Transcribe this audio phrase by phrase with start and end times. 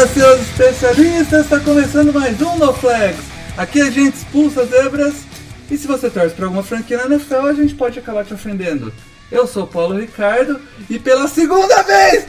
[0.00, 1.44] Fala, seus especialistas!
[1.44, 3.20] Está começando mais um No Flags.
[3.54, 5.14] Aqui a gente expulsa zebras
[5.70, 8.94] e se você torce para alguma franquia na NFL, a gente pode acabar te ofendendo.
[9.30, 12.26] Eu sou o Paulo Ricardo e pela segunda vez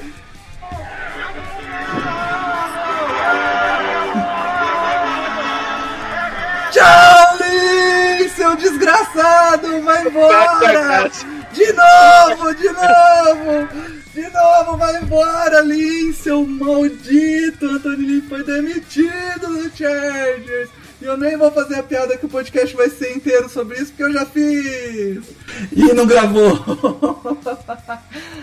[6.73, 11.09] Charlie, seu desgraçado, vai embora!
[11.53, 14.00] De novo, de novo!
[14.13, 17.65] De novo, vai embora, Lin, seu maldito!
[17.65, 20.69] Anthony Lin foi demitido do Chargers!
[21.01, 23.87] E eu nem vou fazer a piada que o podcast vai ser inteiro sobre isso,
[23.87, 25.23] porque eu já fiz!
[25.71, 26.59] E não gravou!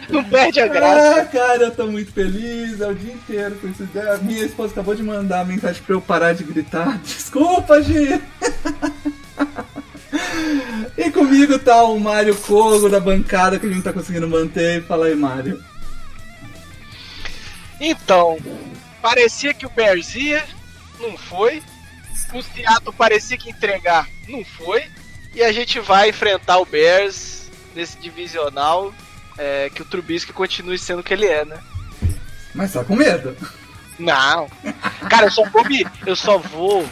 [0.08, 1.20] Não perde a graça.
[1.20, 3.86] Ah, cara, eu tô muito feliz, é o dia inteiro com isso.
[4.10, 6.98] A minha esposa acabou de mandar mensagem pra eu parar de gritar.
[7.04, 8.18] Desculpa, Gi!
[10.96, 14.84] E comigo tá o Mário Kogo da bancada que a gente não tá conseguindo manter.
[14.84, 15.62] Fala aí, Mário.
[17.80, 18.38] Então,
[19.00, 20.44] parecia que o Bears ia,
[21.00, 21.62] não foi.
[22.34, 24.84] O Seattle parecia que entregar, não foi.
[25.34, 28.92] E a gente vai enfrentar o Bears nesse divisional.
[29.38, 31.58] é, que o Trubisky continue sendo o que ele é, né?
[32.52, 33.36] Mas tá com medo.
[33.98, 34.48] Não.
[35.08, 36.86] Cara, eu só vou me, eu só vou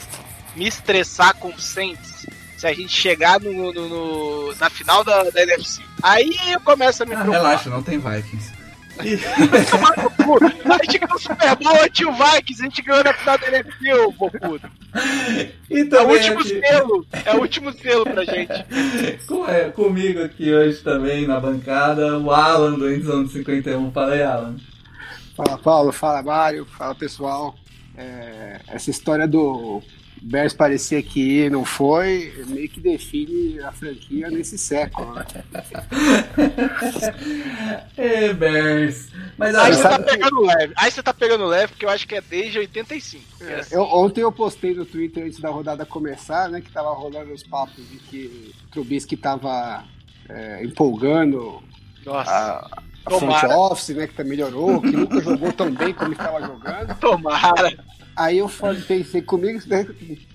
[0.54, 2.15] me estressar com o Saints
[2.56, 5.82] se a gente chegar no, no- no- na final da, da NFC.
[6.02, 7.42] Aí eu começo a me Ah, preocupar.
[7.46, 8.52] relaxa, não tem Vikings.
[8.96, 13.46] A gente ganhou o Super Bowl anti o Vikings, a gente ganhou na final da
[13.48, 14.70] NFC, ô bocudo.
[15.70, 18.64] E É o também último aqui, selo, é o último selo pra gente.
[19.28, 23.92] com- é, comigo aqui hoje também na bancada, o Alan do Endzone 51.
[23.92, 24.56] Fala aí, Alan.
[25.36, 27.54] Fala Paulo, fala Mário, fala pessoal.
[27.98, 29.82] É, essa história do
[30.28, 35.14] Bears parecia que não foi, meio que define a franquia nesse século.
[35.14, 35.24] Né?
[37.96, 39.08] Ê, Bears.
[39.38, 40.72] Mas Aí você tá que- pegando leve.
[40.76, 43.24] Aí você tá pegando leve, porque eu acho que é desde 85.
[43.44, 43.74] É assim.
[43.74, 47.44] Eu, ontem eu postei no Twitter antes da rodada começar, né, que tava rolando os
[47.44, 49.84] papos de que o Trubisky tava
[50.28, 51.62] é, empolgando
[52.04, 56.12] Nossa, a, a front office, né, que tá- melhorou, que nunca jogou tão bem como
[56.12, 56.98] estava jogando.
[56.98, 57.78] tomara.
[58.16, 59.86] Aí eu falei, pensei comigo, né,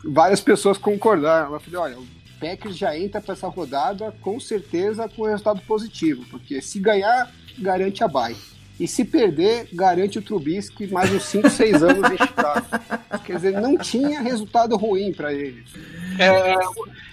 [0.06, 1.54] várias pessoas concordaram.
[1.54, 2.08] Eu falei, olha, o
[2.40, 8.04] Packers já entra para essa rodada com certeza com resultado positivo, porque se ganhar, garante
[8.04, 8.36] a bye.
[8.80, 12.66] E se perder, garante o Trubisky mais uns 5, 6 anos em Chicago.
[13.26, 15.70] Quer dizer, não tinha resultado ruim para eles.
[16.18, 16.56] É,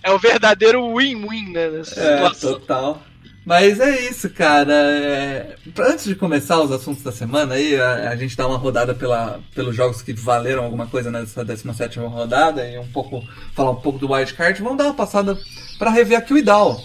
[0.03, 1.69] é o verdadeiro win-win, né?
[1.69, 2.53] Nessa É, situação.
[2.55, 3.03] total.
[3.48, 4.75] Mas é isso, cara.
[4.75, 8.94] É, Antes de começar os assuntos da semana aí, a, a gente dá uma rodada
[8.94, 13.81] pela, pelos jogos que valeram alguma coisa nessa 17 rodada e um pouco falar um
[13.81, 14.60] pouco do wildcard.
[14.60, 15.34] Vamos dar uma passada
[15.78, 16.78] pra rever aqui o Idal.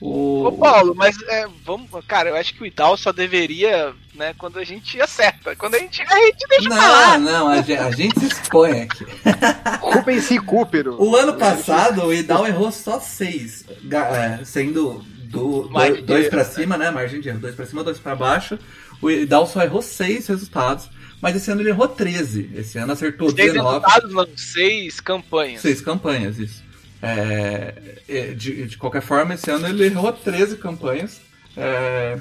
[0.00, 0.46] O...
[0.46, 4.58] Ô Paulo, mas é, vamos, cara, eu acho que o Idal só deveria, né, quando
[4.58, 5.54] a gente acerta.
[5.54, 7.18] Quando a gente, a gente deixa pra lá.
[7.18, 9.06] Não, não, a gente, a gente se expõe aqui.
[9.80, 11.00] Rubens Recupero.
[11.00, 15.68] O ano passado o Idal errou só seis, é, sendo do,
[16.06, 16.44] dois pra né?
[16.44, 16.90] cima, né?
[16.90, 18.58] Margem de erro, dois pra cima, dois pra baixo.
[19.00, 20.88] O Idal só errou seis resultados,
[21.20, 22.50] mas esse ano ele errou 13.
[22.54, 23.68] Esse ano acertou Seis 19.
[23.84, 25.60] resultados, não, seis campanhas.
[25.60, 26.62] Seis campanhas, isso.
[27.00, 27.74] É,
[28.08, 31.20] é, de, de qualquer forma, esse ano ele errou 13 campanhas.
[31.56, 32.18] é,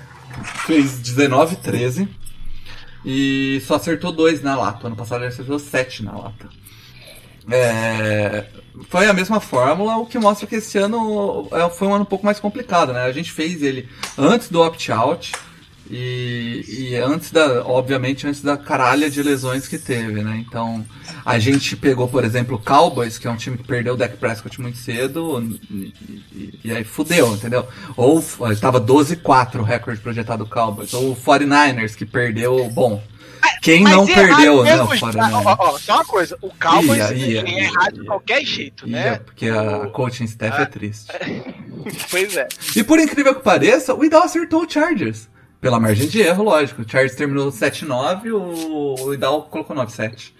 [0.66, 2.07] fez 19, 13.
[3.06, 4.88] E só acertou dois na lata.
[4.88, 6.50] Ano passado ele acertou 7 na lata.
[7.50, 8.46] É,
[8.90, 12.06] foi a mesma fórmula, o que mostra que esse ano é, foi um ano um
[12.06, 13.03] pouco mais complicado, né?
[13.03, 13.88] A gente fez ele
[14.18, 15.31] antes do opt-out
[15.90, 20.44] e, e antes da, obviamente, antes da caralha de lesões que teve, né?
[20.45, 20.86] Então,
[21.25, 24.18] a gente pegou, por exemplo, o Cowboys, que é um time que perdeu o Dak
[24.18, 25.42] Prescott muito cedo,
[25.72, 25.94] e,
[26.36, 27.66] e- e aí fudeu, entendeu?
[27.95, 33.01] Ou estava 12-4 o recorde projetado do Cowboys, ou o 49ers, que perdeu, bom.
[33.62, 34.71] Quem Mas não errar perdeu, né?
[34.75, 35.45] mesmo, já- 49ers.
[35.45, 38.88] ó, ó, só uma coisa, o Cowboys Ia, ia, ia ia, errar de qualquer jeito,
[38.88, 39.15] Ia, né?
[39.19, 41.12] porque a coaching staff é triste.
[42.12, 42.48] Pois é.
[42.75, 45.30] E por incrível que pareça, o Idal acertou o Chargers.
[45.62, 46.81] Pela margem de erro, lógico.
[46.81, 50.33] O Chargers terminou 7-9, o o Idal colocou 9-7.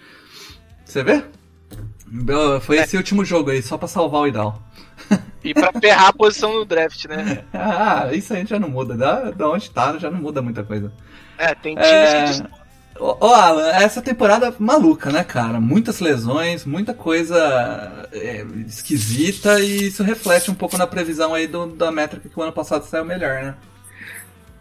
[0.84, 1.24] Você vê?
[2.62, 4.62] Foi esse último jogo aí, só pra salvar o Idal.
[5.44, 7.44] E pra ferrar a posição no draft, né?
[7.54, 8.96] Ah, isso aí já não muda.
[8.96, 10.92] Da, da onde tá, já não muda muita coisa.
[11.38, 12.48] É, tem times É, que.
[12.98, 15.60] Ô, ô, Alan, essa temporada maluca, né, cara?
[15.60, 21.66] Muitas lesões, muita coisa é, esquisita e isso reflete um pouco na previsão aí do,
[21.66, 23.56] da métrica que o ano passado saiu melhor, né?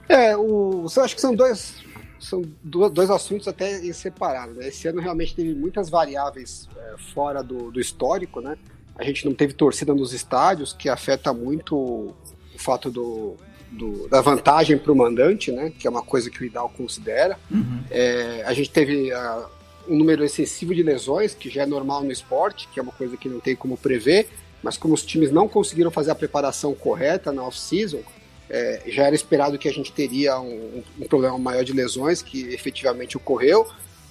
[0.07, 1.75] É, o, acho que são dois,
[2.19, 4.55] são dois assuntos até separados.
[4.55, 4.67] Né?
[4.67, 8.55] Esse ano realmente teve muitas variáveis é, fora do, do histórico, né?
[8.95, 12.15] A gente não teve torcida nos estádios, que afeta muito o
[12.57, 13.35] fato do,
[13.71, 17.37] do, da vantagem para o mandante, né, que é uma coisa que o Idal considera.
[17.51, 17.81] Uhum.
[17.89, 19.45] É, a gente teve uh,
[19.87, 23.17] um número excessivo de lesões, que já é normal no esporte, que é uma coisa
[23.17, 24.29] que não tem como prever,
[24.63, 28.01] mas como os times não conseguiram fazer a preparação correta na off-season,
[28.49, 32.53] é, já era esperado que a gente teria um, um, problema maior de lesões, que
[32.53, 33.67] efetivamente ocorreu.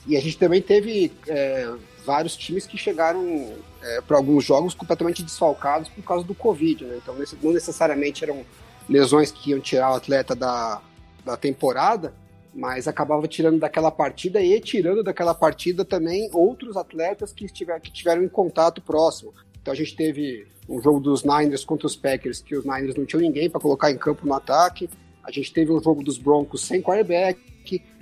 [0.07, 1.73] E a gente também teve é,
[2.05, 6.85] vários times que chegaram é, para alguns jogos completamente desfalcados por causa do Covid.
[6.85, 7.01] Né?
[7.03, 8.45] Então, não necessariamente eram
[8.89, 10.81] lesões que iam tirar o atleta da,
[11.25, 12.15] da temporada,
[12.55, 17.93] mas acabava tirando daquela partida e tirando daquela partida também outros atletas que, estiver, que
[17.93, 19.35] tiveram em contato próximo.
[19.61, 23.05] Então a gente teve um jogo dos Niners contra os Packers, que os Niners não
[23.05, 24.89] tinham ninguém para colocar em campo no ataque.
[25.23, 27.39] A gente teve um jogo dos Broncos sem quarterback.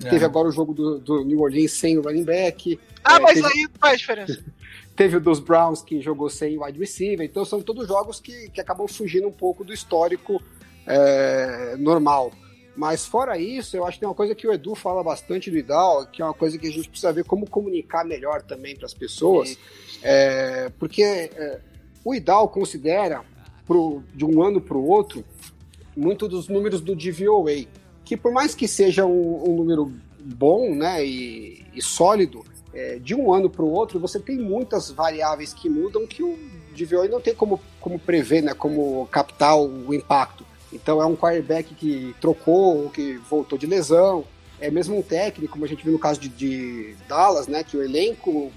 [0.02, 0.10] É.
[0.10, 2.78] Teve agora o jogo do, do, New Orleans sem o running back.
[3.02, 3.46] Ah, é, mas teve...
[3.46, 4.44] aí faz diferença.
[4.94, 7.24] teve o dos Browns que jogou sem wide receiver.
[7.26, 10.40] Então são todos jogos que, que acabam fugindo um pouco do histórico
[10.86, 12.32] é, normal.
[12.76, 15.56] Mas fora isso, eu acho que tem uma coisa que o Edu fala bastante do
[15.56, 18.86] IDAL, que é uma coisa que a gente precisa ver como comunicar melhor também para
[18.86, 19.56] as pessoas,
[20.02, 21.60] é, porque é,
[22.04, 23.22] o IDAL considera
[23.64, 25.24] pro, de um ano para o outro
[25.96, 27.64] muito dos números do DVOA,
[28.04, 33.14] que por mais que seja um, um número bom né, e, e sólido, é, de
[33.14, 36.36] um ano para o outro você tem muitas variáveis que mudam que o
[36.76, 40.44] DVOA não tem como, como prever, né, como captar o, o impacto.
[40.74, 44.24] Então é um quarterback que trocou ou que voltou de lesão.
[44.60, 47.62] É mesmo um técnico, como a gente viu no caso de, de Dallas, né?
[47.62, 48.52] Que o elenco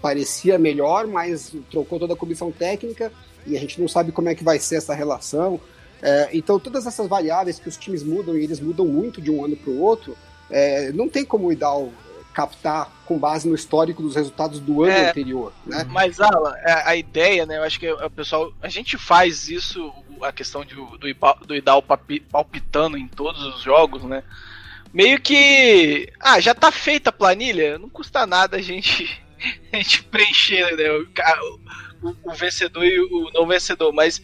[0.00, 3.12] parecia melhor, mas trocou toda a comissão técnica
[3.46, 5.60] e a gente não sabe como é que vai ser essa relação.
[6.02, 9.44] É, então todas essas variáveis que os times mudam e eles mudam muito de um
[9.44, 10.16] ano para o outro,
[10.50, 11.90] é, não tem como o Idal
[12.34, 15.86] captar com base no histórico dos resultados do ano é, anterior, né?
[15.88, 17.56] Mas Alan, a, é, a, ideia, né?
[17.56, 19.90] Eu acho que o pessoal, a gente faz isso
[20.22, 24.22] a questão de, do, do Idal palpitando em todos os jogos, né?
[24.92, 26.12] Meio que.
[26.20, 29.20] Ah, já tá feita a planilha, não custa nada a gente,
[29.72, 33.92] a gente preencher né, o, o, o vencedor e o não vencedor.
[33.92, 34.22] Mas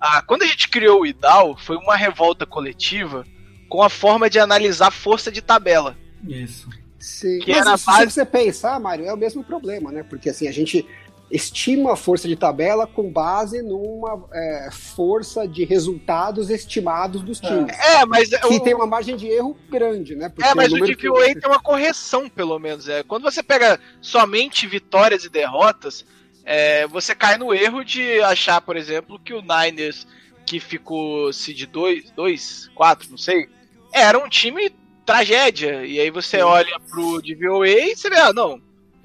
[0.00, 3.24] ah, quando a gente criou o Idal, foi uma revolta coletiva
[3.68, 5.96] com a forma de analisar força de tabela.
[6.26, 6.68] Isso.
[6.98, 7.38] Sim.
[7.40, 7.98] Que Mas era se, base...
[7.98, 10.02] se você pensar, Mário, é o mesmo problema, né?
[10.02, 10.86] Porque assim, a gente
[11.30, 17.72] estima a força de tabela com base numa é, força de resultados estimados dos times.
[17.78, 18.60] É, mas que o...
[18.60, 20.28] tem uma margem de erro grande, né?
[20.28, 21.40] Porque é, mas o, o DVOA que...
[21.40, 22.88] tem uma correção, pelo menos.
[22.88, 26.04] É quando você pega somente vitórias e derrotas,
[26.44, 30.06] é, você cai no erro de achar, por exemplo, que o Niners
[30.46, 33.50] que ficou se de 2, 4, não sei,
[33.92, 34.72] era um time
[35.04, 35.84] tragédia.
[35.84, 38.58] E aí você olha pro DVOA e você vê, ah, não,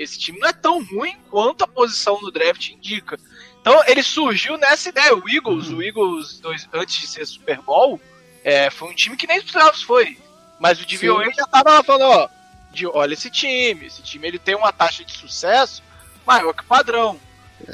[0.04, 3.18] esse time não é tão ruim quanto a posição no draft indica.
[3.62, 5.16] Então ele surgiu nessa ideia.
[5.16, 5.78] O Eagles, uhum.
[5.78, 8.00] o Eagles dois, antes de ser Super Bowl,
[8.44, 10.18] é, foi um time que nem os playoffs foi.
[10.60, 12.30] Mas o DVOA já tava lá falando, ó,
[12.72, 15.84] de, olha esse time, esse time ele tem uma taxa de sucesso
[16.26, 17.20] maior que o padrão.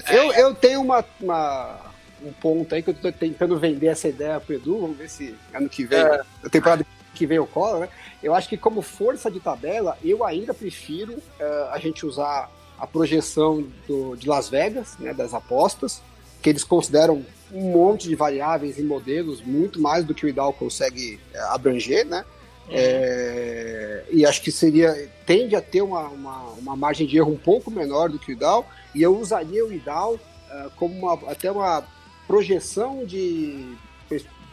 [0.08, 1.80] Eu, é, eu tenho uma, uma,
[2.22, 5.36] um ponto aí que eu tô tentando vender essa ideia pro Edu, vamos ver se
[5.54, 6.22] ano que vem, é.
[6.44, 7.90] a temporada que vem o cola, né?
[8.22, 12.86] Eu acho que como força de tabela, eu ainda prefiro uh, a gente usar a
[12.86, 16.02] projeção do, de Las Vegas, né, das apostas,
[16.42, 20.54] que eles consideram um monte de variáveis e modelos, muito mais do que o IDAL
[20.54, 22.26] consegue uh, abranger, né?
[22.72, 27.38] É, e acho que seria tende a ter uma, uma, uma, margem de erro um
[27.38, 31.52] pouco menor do que o IDAL, e eu usaria o IDAL uh, como uma, até
[31.52, 31.84] uma
[32.28, 33.76] projeção de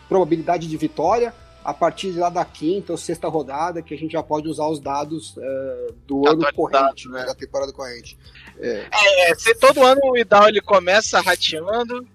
[0.09, 1.35] probabilidade de vitória
[1.67, 4.79] a partir lá da quinta ou sexta rodada que a gente já pode usar os
[4.79, 8.17] dados uh, do ano corrente, né, né, da temporada corrente.
[8.61, 8.87] É.
[8.93, 12.07] é, se todo ano o Idal ele começa rateando,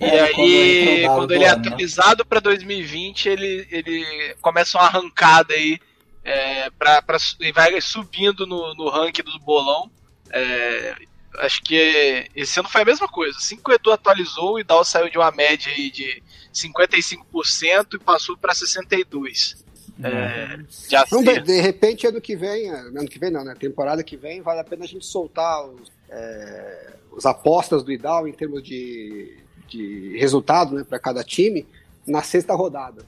[0.00, 5.78] e aí, quando ele é atualizado para 2020, ele, ele começa uma arrancada aí
[6.24, 9.88] é, pra, pra, e vai subindo no, no ranking do bolão.
[10.32, 10.96] É,
[11.38, 13.38] acho que esse ano foi a mesma coisa.
[13.38, 16.20] Assim que o Edu atualizou, o Idal saiu de uma média aí de
[16.52, 19.56] 55% e passou para 62%.
[20.02, 23.54] É, já não, de, de, repente, ano que vem, ano que vem não, né?
[23.58, 28.26] Temporada que vem, vale a pena a gente soltar os, é, os apostas do Idal
[28.26, 29.36] em termos de,
[29.68, 31.66] de resultado né, para cada time
[32.06, 33.04] na sexta rodada.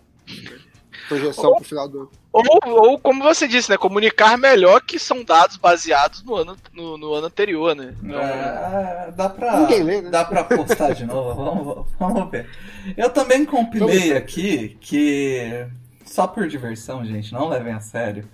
[1.19, 2.11] Projeção Ou- pro final do ano.
[2.33, 3.77] Ou, ou, como você disse, né?
[3.77, 7.95] Comunicar melhor que são dados baseados no ano, no, no ano anterior, né?
[8.03, 9.61] Então, É, dá pra.
[9.61, 10.11] Ninguém lê, né?
[10.11, 11.35] Dá pra postar de novo.
[11.45, 12.49] Vamos, vamos ver.
[12.97, 15.67] Eu também compilei aqui que.
[16.07, 18.29] Só por diversão, gente, não levem a sério.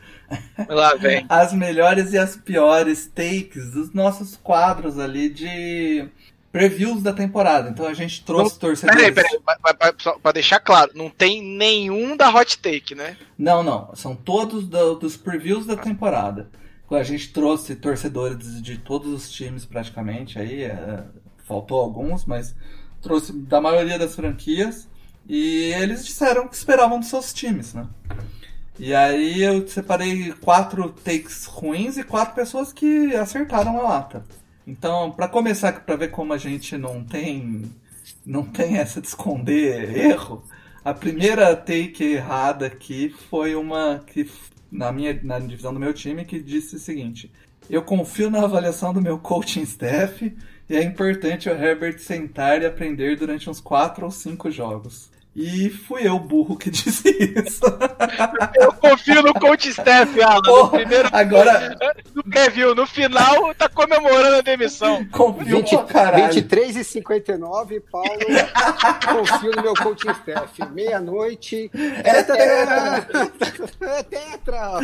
[0.68, 1.24] Lá vem.
[1.28, 6.08] As melhores e as piores takes dos nossos quadros ali de
[6.52, 7.68] previews da temporada.
[7.70, 9.00] Então a gente trouxe torcedores.
[9.00, 13.16] Peraí, peraí, pra, pra- só pra deixar claro, não tem nenhum da hot take, né?
[13.38, 13.94] Não, não.
[13.94, 16.48] São todos do- dos previews da temporada.
[16.90, 20.62] A gente trouxe torcedores de todos os times praticamente aí.
[20.64, 21.04] é,
[21.46, 22.54] faltou alguns, mas
[23.02, 24.88] trouxe da maioria das franquias.
[25.28, 27.86] E eles disseram que esperavam dos seus times, né?
[28.78, 34.24] E aí eu separei quatro takes ruins e quatro pessoas que acertaram a lata.
[34.68, 37.62] Então, pra começar, pra ver como a gente não tem
[38.24, 40.44] não tem essa de esconder erro,
[40.84, 44.30] a primeira take errada aqui foi uma que
[44.70, 47.32] na minha na divisão do meu time que disse o seguinte:
[47.70, 50.36] Eu confio na avaliação do meu coaching staff
[50.68, 55.10] e é importante o Herbert sentar e aprender durante uns 4 ou 5 jogos.
[55.40, 57.62] E fui eu, burro, que disse isso.
[58.54, 60.42] Eu confio no coach Steph, Alan.
[60.42, 61.76] Porra, primeiro agora
[62.28, 65.04] no preview, no final tá comemorando a demissão.
[65.06, 66.24] confio 20, pra caralho.
[66.26, 68.08] 23 e 59, Paulo,
[69.12, 70.66] confio no meu coaching staff.
[70.70, 73.08] Meia-noite, é tetra!
[73.80, 74.80] É tetra!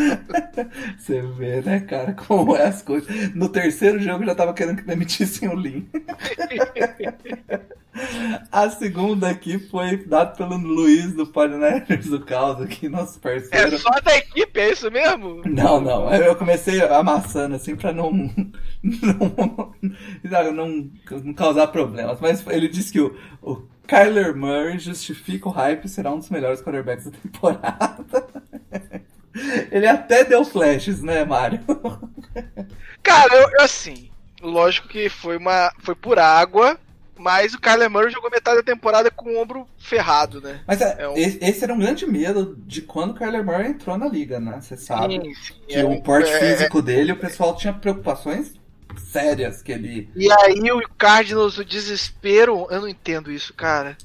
[0.98, 3.34] Você vê, né, cara, como é as coisas.
[3.34, 5.88] No terceiro jogo já tava querendo que demitissem o Lin.
[8.50, 13.78] A segunda aqui foi dada pelo Luiz do Podneters do Caos aqui, nosso É parceiro.
[13.78, 15.42] só da equipe, é isso mesmo?
[15.44, 18.10] Não, não, eu comecei amassando assim pra não
[18.82, 19.74] não,
[20.52, 20.90] não,
[21.22, 25.88] não causar problemas, mas ele disse que o, o Kyler Murray justifica o hype e
[25.88, 28.04] será um dos melhores quarterbacks da temporada.
[29.70, 31.60] Ele até deu flashes, né, Mário?
[33.02, 34.10] Cara, eu, eu, assim,
[34.40, 36.78] lógico que foi uma foi por água,
[37.18, 40.60] mas o Kyler Murray jogou metade da temporada com o ombro ferrado, né?
[40.66, 43.96] Mas é, É um- esse, era um grande medo de quando o Kyler Murray entrou
[43.96, 44.60] na liga, né?
[44.60, 45.14] Você sabe.
[45.14, 48.54] Sim, sim, que é o um- porte é- físico dele, o pessoal tinha preocupações
[49.10, 50.08] sérias que ele.
[50.14, 53.96] E aí o Cardinals, o desespero, eu não entendo isso, cara.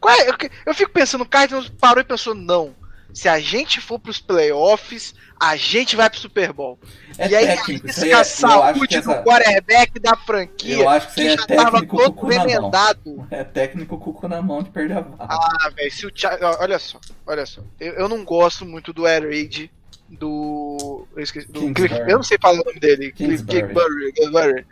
[0.00, 0.28] Qual é?
[0.28, 0.34] Eu,
[0.66, 2.74] eu fico pensando, o Cardinals parou e pensou, não.
[3.16, 6.78] Se a gente for pros playoffs, a gente vai pro Super Bowl.
[7.16, 10.88] É e aí técnico, arrisca é- a que saúde essa- do quarterback da franquia, Eu
[10.90, 13.26] acho que que aí já é tava todo remendado.
[13.30, 15.16] É técnico com o cu na mão de perder a vaga.
[15.32, 17.62] Ah, velho, se o ó, Olha só, olha só.
[17.80, 19.70] Eu, eu não gosto muito do Air Raid
[20.10, 21.08] do.
[21.16, 21.50] Eu esqueci.
[21.50, 21.72] Do.
[21.72, 23.12] Cliff, eu não sei falar o nome dele.
[23.12, 24.66] Cliff Kingsbury.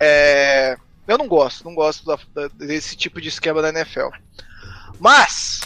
[0.00, 0.74] É,
[1.06, 4.08] eu não gosto, não gosto da- da- desse tipo de esquema da NFL.
[4.98, 5.57] Mas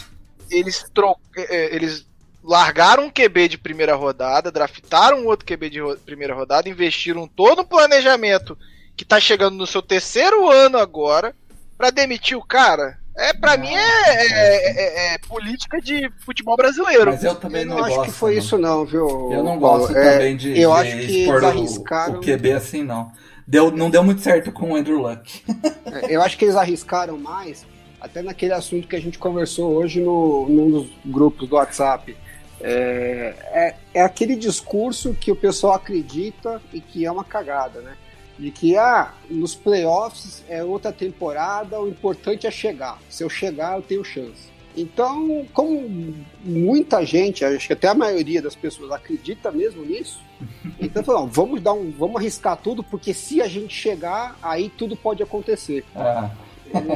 [0.53, 2.05] eles tro eh, eles
[2.43, 7.27] largaram um QB de primeira rodada, draftaram um outro QB de ro- primeira rodada, investiram
[7.27, 8.57] todo um planejamento
[8.97, 11.33] que tá chegando no seu terceiro ano agora
[11.77, 12.97] pra demitir o cara.
[13.15, 14.81] É, pra mim é, é-
[15.11, 17.11] é- é política de futebol brasileiro.
[17.11, 18.11] Mas eu também Eu não, não acho gosto.
[18.11, 18.39] que foi não.
[18.39, 19.31] isso não, viu?
[19.31, 22.13] Eu não gosto É, também de, eu de acho que expor eles o- arriscaram.
[22.15, 23.11] o, QB assim, não.
[23.47, 25.43] Deu, não deu muito certo com o Andrew Luck.
[25.85, 27.65] É, Eu acho que eles arriscaram mais,
[28.03, 32.17] até naquele assunto que a gente conversou hoje no, num dos grupos do WhatsApp.
[32.59, 37.95] É, é, é aquele discurso que o pessoal acredita e que é uma cagada, né?
[38.37, 42.99] De que ah, nos playoffs é outra temporada, o importante é chegar.
[43.09, 44.51] Se eu chegar, eu tenho chance.
[44.75, 50.19] Então, como muita gente, acho que até a maioria das pessoas acredita mesmo nisso,
[50.81, 54.97] então falou, vamos dar um, vamos arriscar tudo, porque se a gente chegar, aí tudo
[54.97, 55.85] pode acontecer.
[55.95, 56.31] Ah,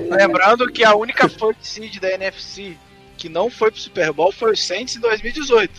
[0.09, 2.77] Lembrando que a única first seed da NFC
[3.17, 5.71] que não foi pro Super Bowl foi o Saints em 2018.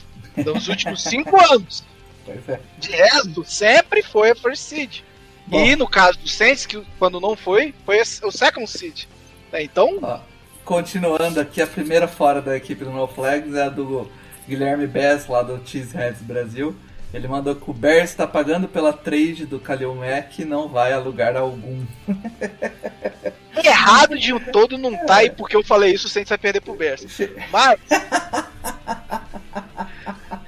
[0.45, 1.85] Nos últimos cinco anos.
[2.25, 2.61] pois é.
[2.79, 5.01] De resto, sempre foi a first seed.
[5.47, 5.65] Bom.
[5.65, 9.07] E no caso do Saints, que quando não foi, foi o second seed.
[9.53, 10.21] É, Então, Ó,
[10.65, 14.11] continuando aqui, a primeira fora da equipe do No Flags é a do
[14.47, 16.77] Guilherme Bess, lá do Cheeseheads Brasil.
[17.15, 20.93] Ele mandou que o Bears está pagando pela trade do Kalil Mack e não vai
[20.93, 21.83] a lugar algum.
[23.67, 26.61] errado de um todo não tá, e porque eu falei isso, o Saints vai perder
[26.61, 27.05] pro Bears.
[27.51, 27.81] Mas.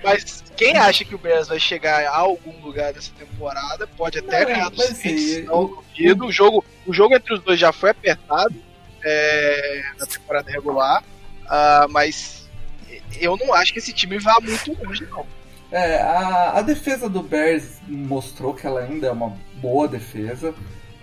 [0.02, 4.40] Mas quem acha que o Bears vai chegar a algum lugar dessa temporada pode até
[4.40, 5.45] Não, ganhar do Saints.
[5.45, 6.26] Não duvido.
[6.26, 8.55] O jogo, o jogo entre os dois já foi apertado
[9.05, 11.02] é, na temporada regular.
[11.49, 12.49] ah, mas
[13.21, 15.26] eu não acho que esse time vá muito longe, não.
[15.73, 20.55] É, a, a defesa do Bears mostrou que ela ainda é uma boa defesa.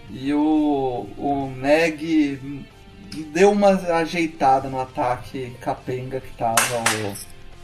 [0.10, 2.56] E o, o Neg
[3.34, 6.62] deu uma ajeitada no ataque capenga que tava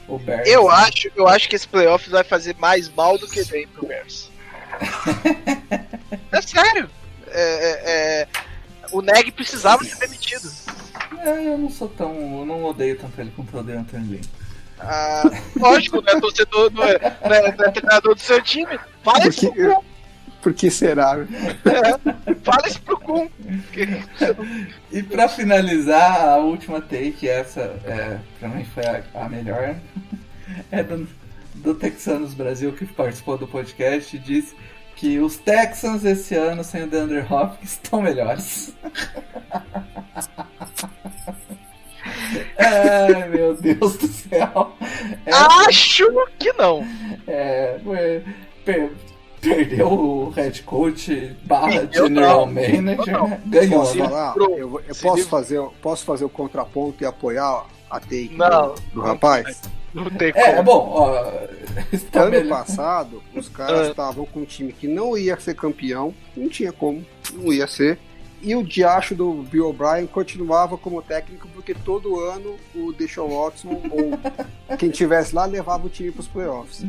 [0.08, 0.48] o, o Bears.
[0.48, 3.88] Eu acho, eu acho que esse playoff vai fazer mais mal do que bem pro
[3.88, 4.30] Bears.
[6.32, 6.90] é sério.
[7.28, 7.82] É, é,
[8.22, 8.28] é,
[8.92, 10.52] o Neg precisava ser demitido.
[11.20, 12.14] É, eu não sou tão.
[12.40, 14.22] Eu não odeio tanto ele quanto eu odeio Anthony Lynn.
[14.80, 15.24] Ah,
[15.56, 16.20] lógico, né?
[16.20, 18.78] Torcedor não é, não é, não é treinador do seu time.
[19.02, 19.54] Fala isso.
[20.44, 21.16] Por que será?
[21.66, 23.30] É, fala isso pro Kun.
[24.92, 29.76] E pra finalizar, a última take, essa é, pra mim foi a, a melhor,
[30.70, 31.08] é do,
[31.56, 34.54] do Texanos Brasil que participou do podcast e disse
[34.98, 38.74] que os Texans esse ano sem o DeAndre Hopkins estão melhores.
[42.58, 44.76] Ai meu Deus do céu.
[45.26, 45.32] É,
[45.68, 46.06] Acho
[46.38, 46.86] que não.
[47.28, 48.24] é, foi-
[49.44, 53.42] perdeu o head coach barra general manager, né?
[53.46, 53.80] ganhou.
[53.82, 54.04] Posso né?
[54.08, 54.30] falar?
[54.38, 54.58] livrou.
[54.58, 58.74] Eu, eu posso, fazer, posso fazer o contraponto e apoiar a take Não.
[58.74, 59.62] do, do rapaz?
[59.94, 60.64] Não tem É, como.
[60.64, 61.32] bom, ó,
[61.92, 62.50] está Ano melhor.
[62.50, 63.90] passado, os caras Ah.
[63.92, 68.00] estavam com um time que não ia ser campeão, não tinha como, não ia ser.
[68.42, 73.70] E o diacho do Bill O'Brien continuava como técnico, porque todo ano o Deshaun Watson
[73.90, 76.84] ou quem tivesse lá levava o time para os playoffs.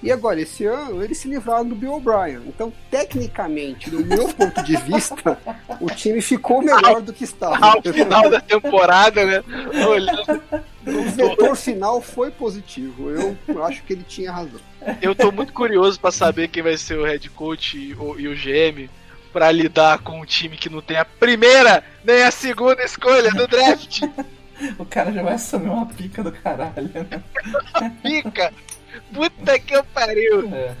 [0.00, 2.40] E agora, esse ano, eles se livraram do Bill O'Brien.
[2.46, 5.36] Então, tecnicamente, do meu ponto de vista,
[5.80, 7.58] o time ficou melhor do que estava.
[7.58, 9.42] Ao final da temporada, né?
[9.88, 10.40] Olhando,
[10.86, 13.10] O vetor final foi positivo.
[13.10, 14.60] Eu acho que ele tinha razão.
[15.02, 18.28] eu tô muito curioso pra saber quem vai ser o head coach e o, e
[18.28, 18.88] o GM
[19.32, 23.46] pra lidar com um time que não tem a primeira nem a segunda escolha do
[23.46, 24.02] draft.
[24.78, 27.22] O cara já vai assumir uma pica do caralho, né?
[28.02, 28.52] Fica!
[29.12, 30.48] Puta que eu pariu!
[30.54, 30.74] É.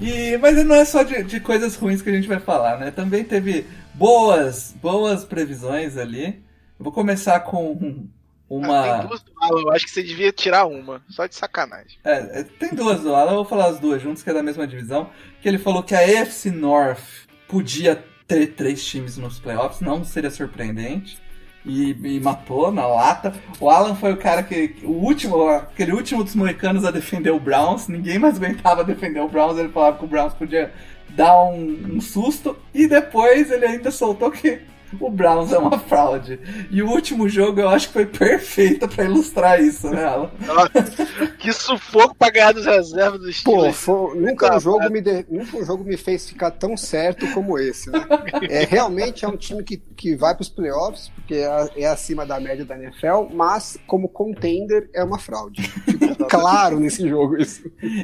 [0.00, 2.90] E, mas não é só de, de coisas ruins que a gente vai falar, né?
[2.90, 6.42] Também teve boas, boas previsões ali.
[6.78, 8.08] Eu vou começar com
[8.50, 8.82] Ah, uma.
[8.98, 11.98] tem duas do Alan, eu acho que você devia tirar uma, só de sacanagem.
[12.04, 14.42] É, é, tem duas do Alan, eu vou falar as duas juntas, que é da
[14.42, 15.10] mesma divisão.
[15.40, 16.98] Que ele falou que a AFC North
[17.46, 21.21] podia ter três times nos playoffs, não seria surpreendente.
[21.64, 23.34] E, e matou na lata.
[23.60, 24.74] O Alan foi o cara que.
[24.82, 27.86] O último, aquele último dos moicanos a defender o Browns.
[27.88, 29.58] Ninguém mais aguentava defender o Browns.
[29.58, 30.72] Ele falava que o Browns podia
[31.10, 32.56] dar um, um susto.
[32.74, 34.60] E depois ele ainda soltou que
[35.00, 36.38] o Browns é uma fraude.
[36.70, 40.30] E o último jogo eu acho que foi perfeito pra ilustrar isso, né, Alan?
[40.46, 41.06] Nossa,
[41.38, 43.76] que sufoco pra ganhar dos reservas do Pô, Steelers.
[43.76, 47.26] foi- nunca, Tá, um jogo me de- nunca um jogo me fez ficar tão certo
[47.32, 48.04] como esse, né?
[48.48, 52.24] É, realmente é um time que, que vai para os playoffs, porque é, é acima
[52.26, 55.62] da média da NFL, mas como contender é uma fraude.
[55.62, 57.62] Ficou claro nesse jogo isso.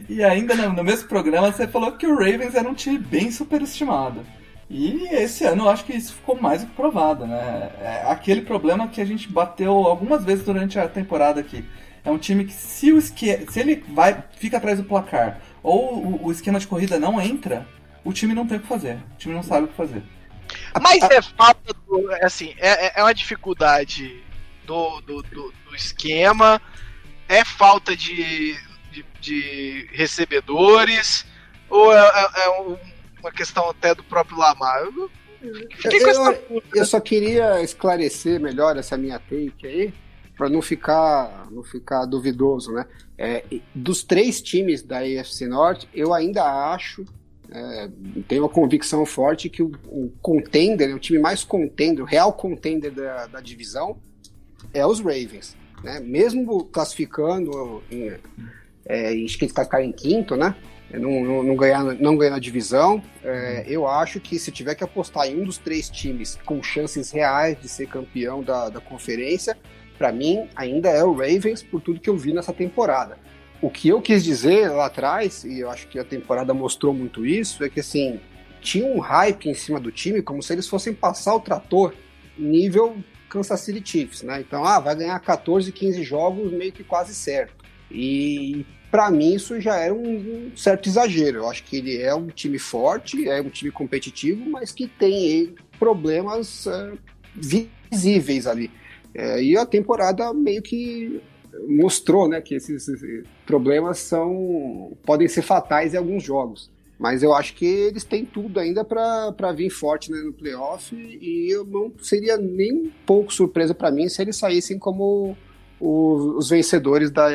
[0.09, 3.31] E ainda no, no mesmo programa você falou que o Ravens era um time bem
[3.31, 4.21] superestimado.
[4.71, 7.71] E esse ano eu acho que isso ficou mais do que provado, né?
[7.81, 11.65] É aquele problema que a gente bateu algumas vezes durante a temporada aqui.
[12.05, 13.47] É um time que se, o esque...
[13.51, 17.67] se ele vai, fica atrás do placar ou o, o esquema de corrida não entra,
[18.05, 18.97] o time não tem o que fazer.
[19.15, 20.03] O time não sabe o que fazer.
[20.81, 22.11] Mas é falta do.
[22.23, 24.23] Assim, é, é- é uma dificuldade
[24.65, 26.61] do, do, do- do esquema,
[27.29, 28.57] é falta de,
[28.91, 31.27] de, de recebedores,
[31.69, 32.79] ou é, é- é um-
[33.21, 34.83] uma questão até do próprio Lamar?
[34.83, 35.11] Eu
[35.77, 39.95] fiquei com essa Eu, eu só queria esclarecer melhor essa minha take aí,
[40.37, 42.87] para não ficar, não ficar duvidoso, né?
[43.17, 47.05] É, dos três times da AFC Norte, eu ainda acho,
[47.51, 47.89] é,
[48.29, 52.93] tenho uma convicção forte que o, o contender, o time mais contender, o real contender
[52.93, 53.99] da, da divisão,
[54.73, 55.57] é os Ravens.
[55.83, 56.01] Né?
[56.01, 58.13] Mesmo classificando, em,
[58.87, 60.55] é, acho que eles classificaram em quinto, né?
[60.91, 64.83] Não, não, não ganhar, não ganhar na divisão, é, eu acho que se tiver que
[64.83, 69.59] apostar em um dos três times com chances reais de ser campeão da, da conferência,
[69.99, 73.19] para mim ainda é o Ravens por tudo que eu vi nessa temporada.
[73.61, 77.27] O que eu quis dizer lá atrás, e eu acho que a temporada mostrou muito
[77.27, 78.19] isso, é que assim,
[78.61, 81.93] tinha um hype em cima do time como se eles fossem passar o trator
[82.39, 82.97] nível
[83.29, 84.41] Kansas City Chiefs, né?
[84.41, 87.65] Então, ah, vai ganhar 14, 15 jogos meio que quase certo.
[87.91, 91.39] E para mim isso já era um, certo exagero.
[91.39, 95.55] Eu acho que ele é um time forte, é um time competitivo, mas que tem
[95.79, 96.93] problemas é,
[97.91, 98.71] visíveis ali.
[99.15, 101.21] É, e a temporada meio que
[101.69, 106.71] mostrou, né, que esses, esses problemas são podem ser fatais em alguns jogos.
[106.99, 111.49] Mas eu acho que eles têm tudo ainda para vir forte né, no playoff e
[111.49, 115.37] eu não seria nem um pouco surpresa para mim se eles saíssem como
[115.81, 117.29] os vencedores da,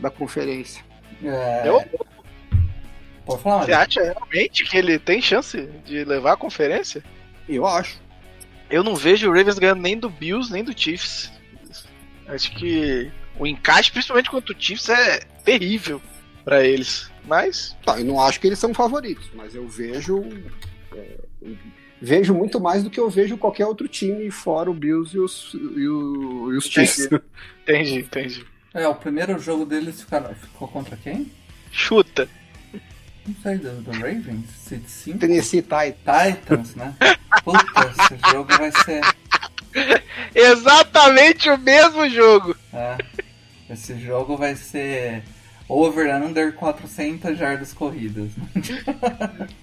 [0.00, 0.87] da conferência.
[1.22, 1.68] É...
[1.68, 1.84] Eu-
[3.24, 7.04] Pode falar, Você acha realmente que ele tem chance de levar a conferência?
[7.46, 8.00] Eu acho.
[8.70, 11.30] Eu não vejo o Ravens ganhando nem do Bills, nem do Chiefs.
[12.26, 16.00] Acho que o encaixe, principalmente contra o Chiefs, é terrível
[16.44, 17.10] para eles.
[17.26, 17.76] Mas.
[17.84, 20.24] Tá, eu não acho que eles são favoritos, mas eu vejo.
[20.94, 21.16] É,
[22.00, 25.52] vejo muito mais do que eu vejo qualquer outro time, fora o Bills e os,
[25.52, 27.08] e, o, e os Chiefs.
[27.62, 28.46] Entendi, entendi.
[28.74, 31.30] É, o primeiro jogo deles ficaram, ficou contra quem?
[31.72, 32.28] Chuta.
[33.26, 34.46] Não sei, do, do Ravens?
[34.56, 35.18] Seed 5?
[35.18, 36.34] Tennessee Titans.
[36.34, 36.94] Titans, né?
[37.44, 39.00] Puta, esse jogo vai ser.
[40.34, 42.56] Exatamente o mesmo jogo.
[42.72, 42.96] É,
[43.70, 45.22] esse jogo vai ser
[45.68, 48.30] over under 400 jardas corridas.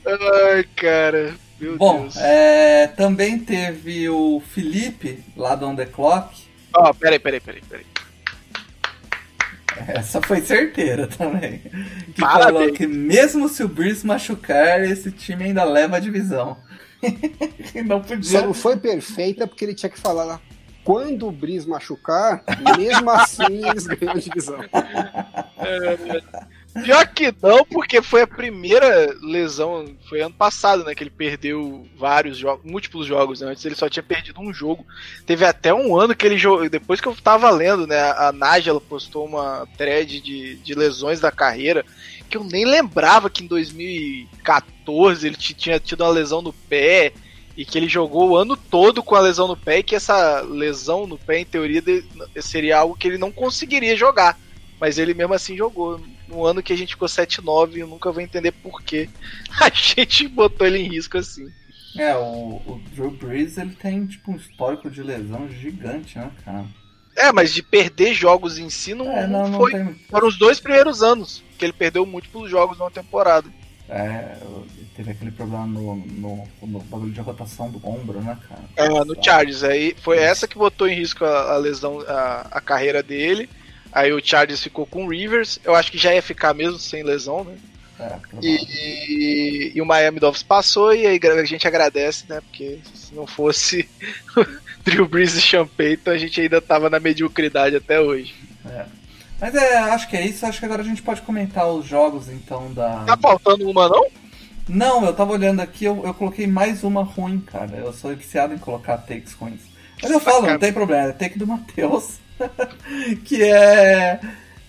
[0.06, 1.34] Ai, cara.
[1.60, 2.18] Meu Bom, Deus.
[2.18, 6.36] é, também teve o Felipe, lá do On The Clock.
[6.74, 7.86] Ó, peraí, peraí, peraí, peraí.
[9.88, 11.60] Essa foi certeira também.
[12.14, 12.46] Que Parabéns.
[12.46, 16.58] falou que mesmo se o Breeze machucar, esse time ainda leva a divisão.
[17.76, 18.42] E não Só podia.
[18.42, 20.42] não foi perfeita porque ele tinha que falar lá.
[20.84, 22.44] Quando o Brice machucar,
[22.78, 24.58] mesmo assim eles ganham a divisão.
[26.84, 30.94] Pior que não, porque foi a primeira lesão, foi ano passado, né?
[30.94, 33.40] Que ele perdeu vários jogos, múltiplos jogos.
[33.40, 34.86] Né, antes ele só tinha perdido um jogo.
[35.26, 36.70] Teve até um ano que ele jogou.
[36.70, 37.98] Depois que eu tava lendo, né?
[37.98, 41.86] A Nájela postou uma thread de, de lesões da carreira.
[42.30, 47.14] Que eu nem lembrava que em 2014 ele tinha tido uma lesão no pé.
[47.56, 49.80] E que ele jogou o ano todo com a lesão no pé.
[49.80, 51.82] E que essa lesão no pé, em teoria,
[52.42, 54.38] seria algo que ele não conseguiria jogar.
[54.78, 56.02] Mas ele mesmo assim jogou.
[56.28, 59.10] No ano que a gente ficou 7-9, eu nunca vou entender por que
[59.62, 61.48] a gente botou ele em risco assim.
[61.98, 66.66] É, o, o Drew Brees ele tem tipo um histórico de lesão gigante, né, cara?
[67.16, 69.72] É, mas de perder jogos em si não, É, não não, foi.
[69.72, 69.96] tem.
[70.10, 73.50] Foram os dois primeiros anos que ele perdeu múltiplos jogos numa temporada.
[73.88, 74.38] É,
[74.96, 78.62] teve aquele problema no, no, no bagulho de rotação do ombro, né, cara?
[78.76, 79.64] É, no Chargers.
[79.64, 83.48] Aí foi essa que botou em risco a, a lesão, a, a carreira dele.
[83.96, 85.58] Aí o Chargers ficou com o Rivers.
[85.64, 87.56] Eu acho que já ia ficar mesmo sem lesão, né?
[87.98, 88.18] É.
[88.42, 92.42] E, e o Miami Dolphins passou e aí a gente agradece, né?
[92.42, 93.88] Porque se não fosse
[94.84, 98.36] Drew Brees e Sean Payton, a gente ainda tava na mediocridade até hoje.
[99.40, 100.46] Mas é, acho que é isso.
[100.46, 103.06] Acho que agora a gente pode comentar os jogos, então, da.
[103.06, 104.06] Tá faltando uma, não?
[104.68, 107.78] Não, eu tava olhando aqui, eu, eu coloquei mais uma ruim, cara.
[107.78, 109.62] Eu sou viciado em colocar takes ruins.
[110.02, 112.25] Mas eu falo, não tem problema, é take do Matheus.
[113.26, 114.20] que é.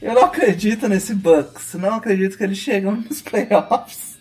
[0.01, 1.75] Eu não acredito nesse Bucks.
[1.75, 4.17] Não acredito que eles chegam nos playoffs.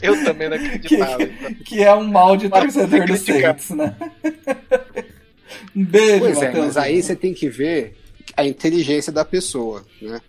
[0.00, 1.22] Eu também não Que, acreditava.
[1.22, 1.54] então.
[1.64, 3.16] que é um mal de torcedor do.
[3.16, 3.94] Saints, né?
[5.76, 6.66] Um beijo, Pois é, Matheus.
[6.66, 7.96] mas aí você tem que ver
[8.36, 10.20] a inteligência da pessoa, né?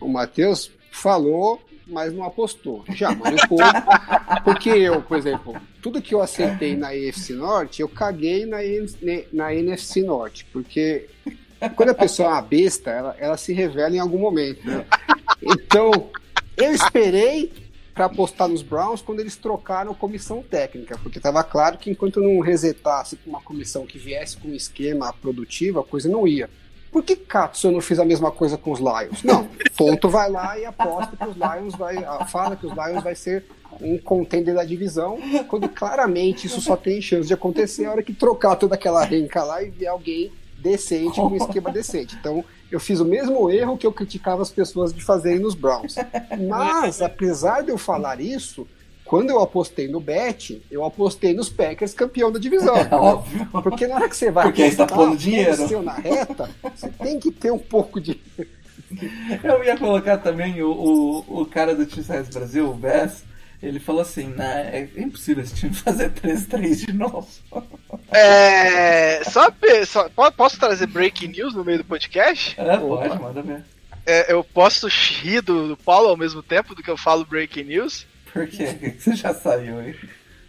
[0.00, 2.84] O Matheus falou, mas não apostou.
[2.94, 3.58] Já marcou.
[4.44, 8.58] Porque eu, por exemplo, tudo que eu acertei na EFC Norte, eu caguei na,
[9.32, 10.44] na NFC Norte.
[10.52, 11.06] Porque
[11.76, 14.66] quando a pessoa é uma besta, ela, ela se revela em algum momento.
[14.66, 14.84] né?
[15.42, 16.10] Então,
[16.56, 17.52] eu esperei
[17.94, 22.40] para apostar nos Browns quando eles trocaram comissão técnica, porque estava claro que enquanto não
[22.40, 26.50] resetasse uma comissão que viesse com um esquema produtivo, a coisa não ia.
[26.90, 29.22] Por que Katsu não fez a mesma coisa com os Lions?
[29.22, 31.96] Não, Ponto vai lá e aposta que os Lions vai,
[32.28, 33.44] fala que os Lions vai ser
[33.80, 38.12] um contender da divisão, quando claramente isso só tem chance de acontecer a hora que
[38.12, 40.30] trocar toda aquela renca lá e vier alguém
[40.64, 42.16] decente com um esquema decente.
[42.18, 45.96] Então, eu fiz o mesmo erro que eu criticava as pessoas de fazerem nos Browns.
[46.48, 48.66] Mas, apesar de eu falar isso,
[49.04, 52.74] quando eu apostei no bet, eu apostei nos Packers campeão da divisão.
[52.90, 53.46] É óbvio.
[53.62, 55.82] Porque na hora que você vai Porque tá apostar, pondo dinheiro.
[55.82, 58.20] na reta, você tem que ter um pouco de.
[59.42, 63.24] Eu ia colocar também o, o, o cara do T-Size Brasil, o Bess.
[63.66, 64.88] Ele falou assim, né?
[64.94, 67.26] É impossível esse time fazer 3-3 de novo.
[68.12, 69.22] É.
[69.24, 72.54] Só, pe- só- po- posso trazer breaking news no meio do podcast?
[72.60, 73.64] É, pode, manda ver.
[74.06, 77.64] É, eu posso rir do, do Paulo ao mesmo tempo do que eu falo breaking
[77.64, 78.06] news?
[78.32, 78.64] Por quê?
[78.64, 79.96] O que que Você já saiu aí?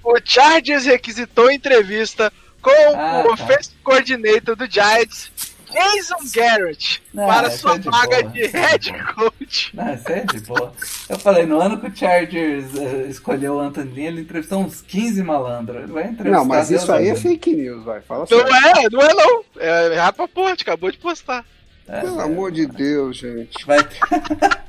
[0.04, 3.34] O Chargers requisitou entrevista com Ah, o tá.
[3.34, 5.32] offensive coordinator do Giants,
[5.76, 8.32] Jason Garrett, Não, para sua é de vaga boa.
[8.32, 9.72] de head coach.
[9.78, 10.74] Não, isso aí é de boa.
[11.10, 14.82] Eu falei, no ano que o Chargers eh, escolheu o Anthony Lynn, ele entrevistou uns
[14.82, 15.84] 15 malandros.
[15.84, 18.02] Ele vai entrevistar Não, mas Deus isso aí é fake news, vai.
[18.02, 18.48] Fala Não sério.
[18.56, 19.44] é, não é não.
[19.58, 21.46] É Rapaporte, acabou de postar.
[21.88, 23.66] É, Pelo é, amor de Deus, gente.
[23.66, 23.80] Vai.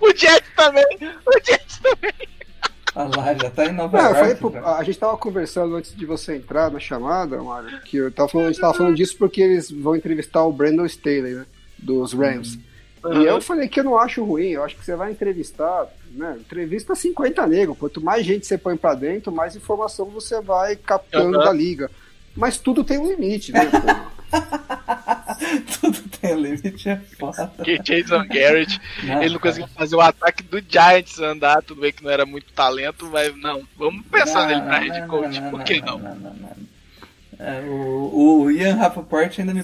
[0.00, 2.14] O Jets também, o Jets também.
[2.96, 4.18] Olha lá, já tá em Nova Não, York.
[4.20, 8.10] falei pro- a gente tava conversando antes de você entrar na chamada, Mário, que eu
[8.10, 11.46] tava falando, a gente tava falando disso porque eles vão entrevistar o Brandon Staley, né?
[11.78, 12.58] Dos Rams.
[13.04, 13.22] Uhum.
[13.22, 16.36] E eu falei que eu não acho ruim, eu acho que você vai entrevistar, né?
[16.40, 17.76] Entrevista 50 negros.
[17.78, 21.44] Quanto mais gente você põe pra dentro, mais informação você vai captando Uhum.
[21.44, 21.90] da liga.
[22.34, 23.60] Mas tudo tem um limite, né?
[25.80, 27.52] Tudo tem limite, é foda.
[27.62, 31.92] Que Jason Garrett, Não, ele não conseguiu fazer o ataque do Giants andar, tudo bem
[31.92, 35.80] que não era muito talento, mas não, vamos pensar nele pra head coach, por que
[35.80, 36.00] não?
[37.38, 39.62] É, o, o Ian Rappaport ainda me,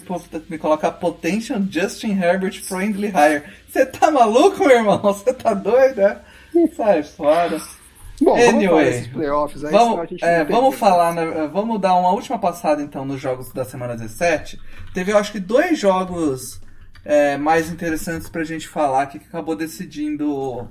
[0.49, 3.45] me coloca Potential Justin Herbert Friendly Hire.
[3.67, 4.99] Você tá maluco, meu irmão?
[5.01, 6.21] Você tá doido, é?
[6.77, 7.59] Sai fora.
[8.23, 11.51] Bom, vamos Anyway, falar desses playoffs aí, senão a Vamos, gente é, vamos falar, né,
[11.53, 14.59] vamos dar uma última passada então nos jogos da semana 17.
[14.95, 16.61] Teve, eu acho que, dois jogos
[17.05, 20.69] é, mais interessantes pra gente falar que acabou decidindo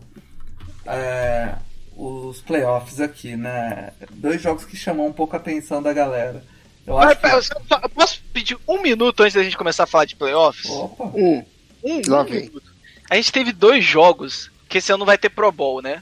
[0.85, 1.55] é,
[1.95, 3.91] os playoffs aqui, né?
[4.11, 6.43] Dois jogos que chamam um pouco a atenção da galera.
[6.85, 7.21] Eu Mas, acho que...
[7.67, 10.69] pera, eu posso pedir um minuto antes da gente começar a falar de playoffs?
[10.69, 11.05] Opa!
[11.13, 11.43] Um,
[11.83, 12.63] Um, um minuto.
[13.09, 16.01] A gente teve dois jogos, que esse ano não vai ter Pro Bowl, né?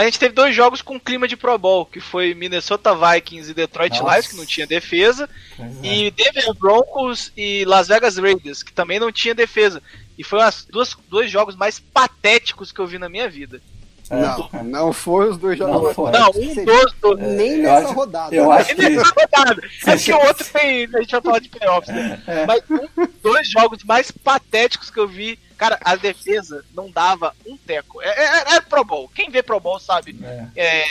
[0.00, 3.50] Mas a gente teve dois jogos com clima de Pro Bowl, que foi Minnesota Vikings
[3.50, 4.14] e Detroit Nossa.
[4.14, 5.86] Lions, que não tinha defesa, Pois é.
[5.86, 9.82] e Denver Broncos e Las Vegas Raiders, que também não tinha defesa.
[10.16, 13.60] E foi as duas dois jogos mais patéticos que eu vi na minha vida.
[14.08, 15.94] É, não, não foi os dois Não jogos.
[15.94, 16.10] foi.
[16.12, 17.18] Não, um dos dois.
[17.20, 18.34] Nem eu nessa acho- rodada.
[18.34, 19.62] eu acho Ele é rodada.
[19.62, 20.84] É porque Você- o outro tem.
[20.94, 22.22] A gente vai falar de playoffs, né?
[22.26, 22.46] É.
[22.46, 22.88] Mas um,
[23.22, 25.38] dois jogos mais patéticos que eu vi.
[25.60, 28.00] Cara, a defesa não dava um teco.
[28.00, 29.10] É, é, é Pro Bowl.
[29.14, 30.46] Quem vê Pro Bowl sabe É.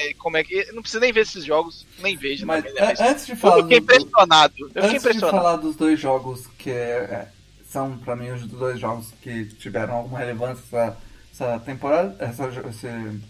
[0.09, 0.71] é, como é que.
[0.73, 1.87] Não precisa nem ver esses jogos.
[1.97, 3.01] Nem vejo, Mas na verdade.
[3.01, 4.53] a- antes de Eu falar fiquei do- do- impressionado.
[4.59, 5.37] Eu fiquei Antes de impressionado.
[5.37, 7.29] falar dos dois jogos que é,
[7.67, 10.97] são pra mim os dois jogos que tiveram alguma relevância essa,
[11.33, 13.21] essa temporada, essa, esse-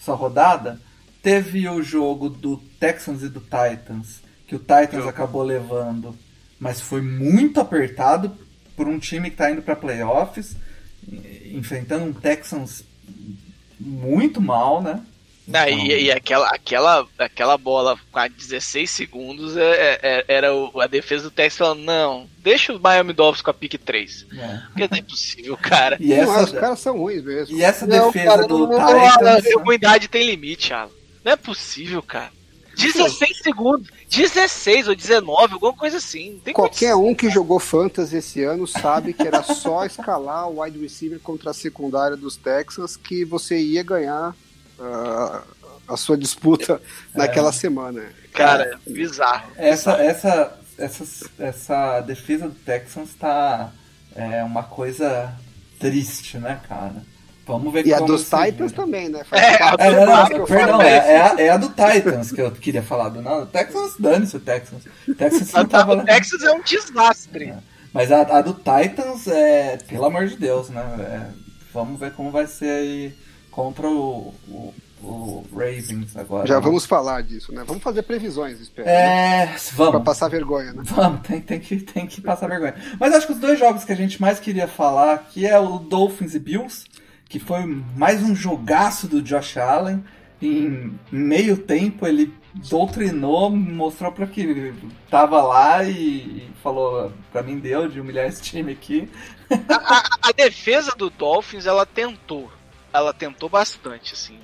[0.00, 0.80] essa rodada,
[1.22, 6.16] teve o jogo do Texans e do Titans, que o Titans Eu- acabou levando,
[6.58, 8.34] mas foi muito apertado
[8.74, 10.56] por um time que tá indo pra playoffs,
[11.52, 12.84] enfrentando um Texans
[13.78, 15.02] muito mal, né?
[15.48, 20.80] Então, e, e aquela, aquela, aquela bola com a 16 segundos é- é- era o-
[20.80, 24.26] a defesa do Texas falando: não, deixa o Miami Dolphins com a pique 3.
[24.36, 24.60] é.
[24.72, 25.96] Porque não é possível, cara.
[26.00, 27.56] E Não, os essa, caras são ruins mesmo.
[27.56, 29.46] e essa Não, defesa cara, do Titans.
[29.54, 30.90] A ruindade tem limite, Alan.
[31.24, 32.32] Não é possível, cara.
[32.76, 36.40] 16 segundos, 16 ou 19, alguma coisa assim.
[36.52, 37.06] Qualquer condição.
[37.06, 41.50] um que jogou Fantasy esse ano sabe que era só escalar o wide receiver contra
[41.50, 44.34] a secundária dos Texans que você ia ganhar
[44.78, 45.42] ah,
[45.88, 46.80] a sua disputa
[47.14, 48.04] naquela semana.
[48.32, 49.50] Cara, é bizarro.
[49.56, 53.72] Essa, essa, essa, essa defesa do Texans tá
[54.14, 55.34] é uma coisa
[55.78, 57.02] triste, né, cara?
[57.46, 58.72] Vamos ver E a como dos Titans vira.
[58.72, 59.22] também, né?
[59.22, 62.50] Faz É, É, não, não, perdão, é, é, a, é a do Titans que eu
[62.50, 63.08] queria falar.
[63.10, 64.82] Do, não, o Texans, dane-se o Texans.
[65.08, 65.94] O Texans não tava.
[65.96, 67.54] o Texas é um desastre.
[67.92, 70.82] Mas a, a do Titans é, pelo amor de Deus, né?
[70.98, 71.30] é,
[71.72, 73.14] vamos ver como vai ser aí
[73.50, 76.46] contra o, o, o Ravens agora.
[76.46, 76.60] Já né?
[76.60, 77.62] vamos falar disso, né?
[77.66, 78.86] Vamos fazer previsões, espero.
[78.86, 78.92] né?
[79.44, 79.92] É, vamos.
[79.92, 80.82] Pra passar vergonha, né?
[80.84, 82.74] Vamos, tem, tem, que, tem que passar vergonha.
[82.98, 85.78] Mas acho que os dois jogos que a gente mais queria falar aqui é o
[85.78, 86.84] Dolphins e Bills,
[87.28, 87.64] que foi
[87.96, 90.04] mais um jogaço do Josh Allen.
[90.40, 94.72] Em meio tempo ele doutrinou, mostrou para que
[95.10, 99.08] tava lá e, falou pra mim deu de humilhar esse time aqui.
[99.68, 102.50] A, a- a defesa do Dolphins, ela tentou.
[102.92, 104.38] Ela tentou bastante, assim.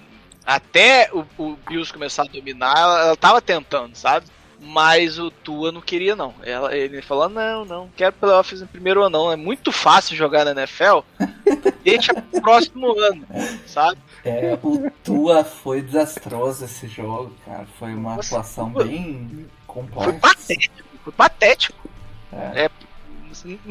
[0.47, 4.27] Até o, o Bills começar a dominar, ela, ela tava tentando, sabe?
[4.65, 6.33] Mas o Tua não queria, não.
[6.45, 9.33] Ela, ele falou: não, não, quero playoffs em primeiro ano, não.
[9.33, 11.01] É muito fácil jogar na NFL.
[11.85, 13.27] Deixa pro próximo ano,
[13.67, 13.99] sabe?
[14.25, 17.67] É, o Tua foi desastroso esse jogo, cara.
[17.79, 20.13] Foi uma Nossa, atuação Tua- bem Foi complexa.
[20.21, 21.91] patético, foi patético.
[22.33, 22.65] É.
[22.67, 22.71] É,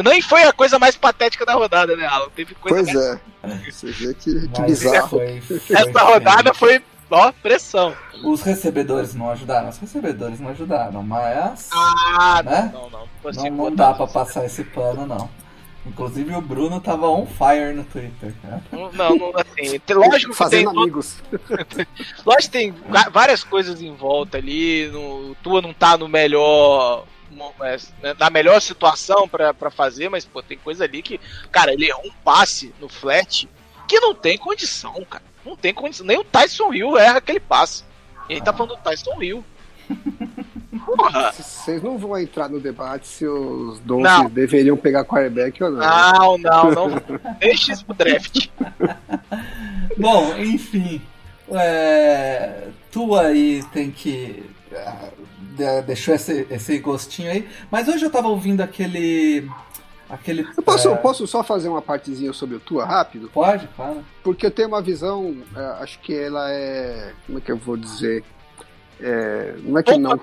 [0.04, 2.28] nem foi a coisa mais patética da rodada, né, Alan?
[2.36, 3.72] Teve coisa Pois é.
[3.72, 5.08] Você vê que, que bizarro.
[5.08, 7.96] foi- foi Essa rodada foi, ó, pressão.
[8.24, 12.72] Os recebedores não ajudaram, os recebedores não ajudaram, mas Ah, Né?
[12.74, 13.02] não, não.
[13.24, 15.30] Não, não, dá pra passar esse pano, não.
[15.86, 18.62] Inclusive o Bruno tava on fire no Twitter, né?
[18.72, 21.18] Não, não, assim, tem- lógico que tem, Fazendo todo- amigos.
[22.26, 22.74] lógico que tem
[23.12, 27.06] várias coisas em volta ali, no, o Tua não tá no melhor
[27.62, 31.20] é, né, na melhor situação pra, pra fazer, mas pô, tem coisa ali que,
[31.52, 33.48] cara, ele errou um passe no flat
[33.92, 35.24] que não tem condição, cara.
[35.46, 36.06] Não tem condição.
[36.06, 37.84] Nem o Tyson Hill erra aquele passe.
[38.30, 39.44] E aí tá falando do Tyson Hill.
[40.86, 41.34] Porra!
[41.34, 44.30] Vocês não vão entrar no debate se os Dolphins Não.
[44.30, 45.80] deveriam pegar quarterback ou não.
[45.80, 47.02] Não, não, não.
[47.40, 48.48] Deixa isso pro draft.
[49.98, 51.02] Bom, enfim.
[51.52, 54.44] É, tu aí tem que.
[54.74, 55.10] ah,
[55.58, 57.48] de- Deixou esse, esse gostinho aí.
[57.70, 59.50] Mas hoje eu tava ouvindo aquele.
[60.12, 60.46] Aquele.
[60.58, 63.30] Eu posso, é, posso só fazer uma partezinha sobre o Tua rápido?
[63.34, 64.04] Pode, fala.
[64.22, 67.14] Porque eu tenho uma visão, é, acho que ela é.
[67.26, 68.22] Como é que eu vou dizer?
[69.00, 70.20] É, não é que não.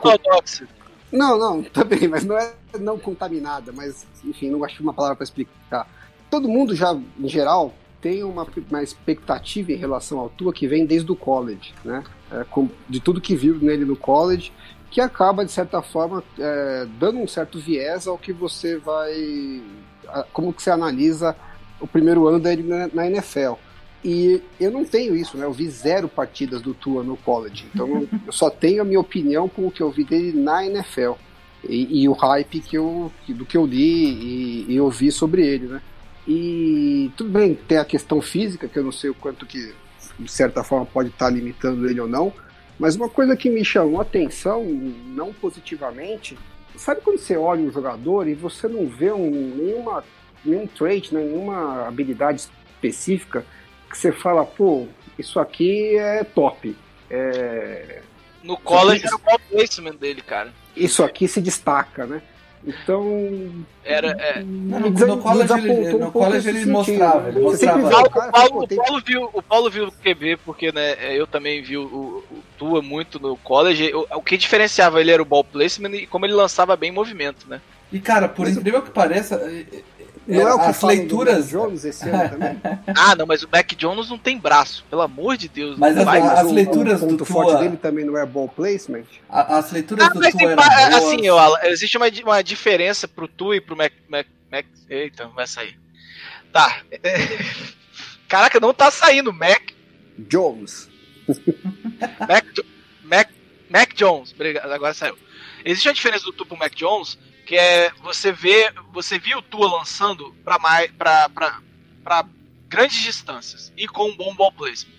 [1.11, 5.25] Não, não, também, mas não é não contaminada, mas enfim, não acho uma palavra para
[5.25, 5.89] explicar.
[6.31, 7.73] Todo mundo já, em geral,
[8.03, 12.05] tem uma, uma expectativa em relação ao Tua que vem desde o college, né?
[12.31, 14.53] É, com, de tudo que viu nele no college,
[14.91, 19.63] que acaba, de certa forma, é, dando um certo viés ao que você vai.
[20.09, 21.37] A, como que você analisa
[21.81, 23.55] o primeiro ano dele na, na, NFL.
[24.05, 25.45] E eu não tenho isso, né?
[25.45, 27.67] Eu vi zero partidas do Tua no college.
[27.73, 31.13] Então eu só tenho a minha opinião com o que eu vi dele na NFL.
[31.69, 35.67] E, e o hype que eu, do que eu li e, e ouvi sobre ele,
[35.67, 35.83] né?
[36.27, 39.73] E tudo bem, tem a questão física, que eu não sei o quanto que,
[40.19, 42.33] de certa forma, pode estar limitando ele ou não.
[42.79, 46.39] Mas uma coisa que me chamou a atenção, não positivamente,
[46.77, 50.05] sabe quando você olha um jogador e você não vê um, nenhuma,
[50.45, 53.45] nenhum trait, né, nenhuma habilidade específica
[53.91, 54.87] que você fala, pô,
[55.19, 56.77] isso aqui é top.
[57.11, 58.03] É...
[58.43, 60.53] No college era o placement dele, cara.
[60.77, 62.23] Isso aqui se destaca, né?
[62.69, 63.65] Então.
[63.83, 64.11] Era.
[64.11, 64.43] É.
[64.43, 67.29] No, no college ele, no um college ele mostrava.
[67.31, 67.87] Ele mostrava.
[67.87, 71.27] O, Paulo, cara, Paulo, o, Paulo viu, o Paulo viu o QB, porque né, eu
[71.27, 73.91] também vi o, o Tua muito no college.
[73.95, 77.49] O, o que diferenciava ele era o ball placement e como ele lançava bem movimento,
[77.49, 77.63] né?
[77.91, 79.41] E cara, por Mas incrível que pareça,
[80.29, 81.49] não é o que as leituras.
[81.49, 82.61] Jones esse ano também?
[82.95, 85.79] ah, não, mas o Mac Jones não tem braço, pelo amor de Deus.
[85.79, 87.61] Mas as, as, as leituras o, o do forte tua...
[87.61, 89.05] dele também não é ball placement?
[89.29, 93.61] as leituras ah, do mas tua eram Assim, existe uma, uma diferença pro tu e
[93.61, 94.67] pro Mac, Mac, Mac...
[94.91, 95.79] Eita, vai sair.
[96.53, 96.83] Tá.
[98.29, 99.71] Caraca, não tá saindo, Mac.
[100.19, 100.91] Jones.
[102.29, 102.45] Mac,
[103.03, 103.31] Mac,
[103.71, 104.35] Mac Jones.
[104.63, 105.17] Agora saiu.
[105.65, 109.43] Existe uma diferença do tu pro Mac Jones que é você vê, você viu o
[109.43, 112.27] Tua lançando para mais para
[112.69, 114.93] grandes distâncias e com um bom ball placement.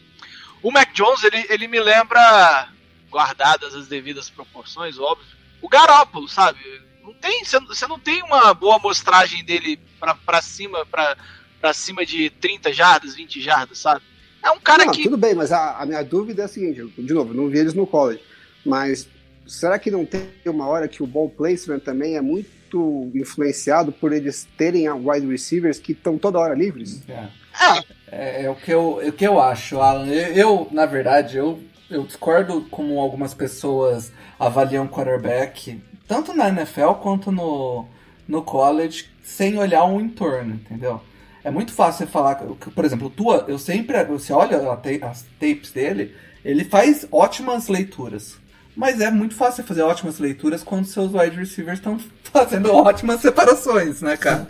[0.63, 2.67] O Mac Jones ele, ele me lembra
[3.11, 5.27] guardadas as devidas proporções, óbvio.
[5.61, 6.59] O Garópolo, sabe?
[7.03, 9.79] Não tem, você não tem uma boa amostragem dele
[10.25, 11.15] para cima para
[11.61, 14.01] para cima de 30 jardas, 20 jardas, sabe?
[14.41, 16.81] É um cara não, que tudo bem, mas a, a minha dúvida é a seguinte,
[16.97, 18.23] de novo, não vi eles no college,
[18.65, 19.07] mas
[19.49, 24.13] será que não tem uma hora que o ball placement também é muito influenciado por
[24.13, 27.01] eles terem wide receivers que estão toda hora livres?
[27.09, 27.27] É.
[28.11, 30.07] É, é, o, que eu, é o que eu acho, Alan.
[30.07, 31.59] Eu, eu, na verdade, eu,
[31.89, 37.85] eu discordo como algumas pessoas avaliam quarterback, tanto na NFL quanto no,
[38.27, 41.01] no college, sem olhar o entorno, entendeu?
[41.43, 44.57] É muito fácil você falar, por exemplo, tua, eu sempre, você olha
[45.03, 48.37] as tapes dele, ele faz ótimas leituras.
[48.79, 51.99] Mas é muito fácil fazer ótimas leituras quando seus wide receivers estão
[52.31, 54.47] fazendo ótimas separações, né, cara?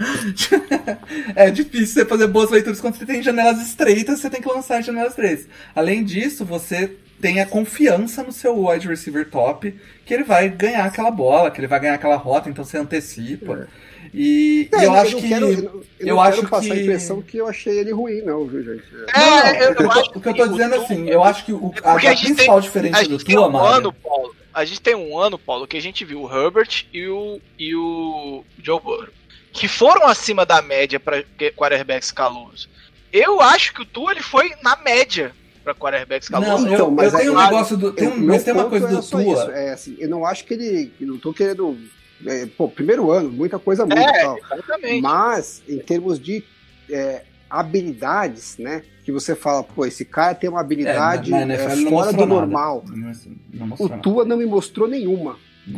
[1.36, 4.84] é difícil você fazer boas leituras quando você tem janelas estreitas, você tem que lançar
[4.84, 5.48] janelas estreitas.
[5.74, 10.86] Além disso, você tem a confiança no seu wide receiver top que ele vai ganhar
[10.86, 13.64] aquela bola, que ele vai ganhar aquela rota, então você antecipa.
[13.64, 13.89] É.
[14.14, 15.28] E, é, eu, acho que.
[15.28, 16.72] Quero, eu, eu não acho quero passar que...
[16.72, 18.84] a impressão que eu achei ele ruim, não, viu, gente?
[19.14, 21.46] É, não, não, eu, eu acho o que eu tô dizendo é assim, eu acho
[21.46, 24.82] que o, a, a, a principal tem, diferença do tua, um ano, Paulo, A gente
[24.82, 28.80] tem um ano, Paulo, que a gente viu o Herbert e o, e o Joe
[28.80, 29.08] Burrow,
[29.52, 31.24] que foram acima da média para
[31.56, 32.70] quarterbacks calouros.
[33.12, 36.64] Eu acho que o Tua ele foi na média para quarterbacks calouros.
[36.64, 37.92] Não, então, mas eu tenho um negócio do.
[37.92, 39.52] Tem mas tem uma coisa do Tua.
[39.56, 40.94] É assim, eu não acho que ele.
[41.00, 41.78] Eu não tô querendo
[42.26, 44.38] é, pô, primeiro ano, muita coisa muda é, tal.
[44.38, 45.02] Exatamente.
[45.02, 46.44] Mas, em termos de
[46.90, 48.84] é, habilidades, né?
[49.04, 52.84] Que você fala, pô, esse cara tem uma habilidade é, é fora do normal.
[52.88, 55.38] Não, não o Tua não me mostrou nenhuma.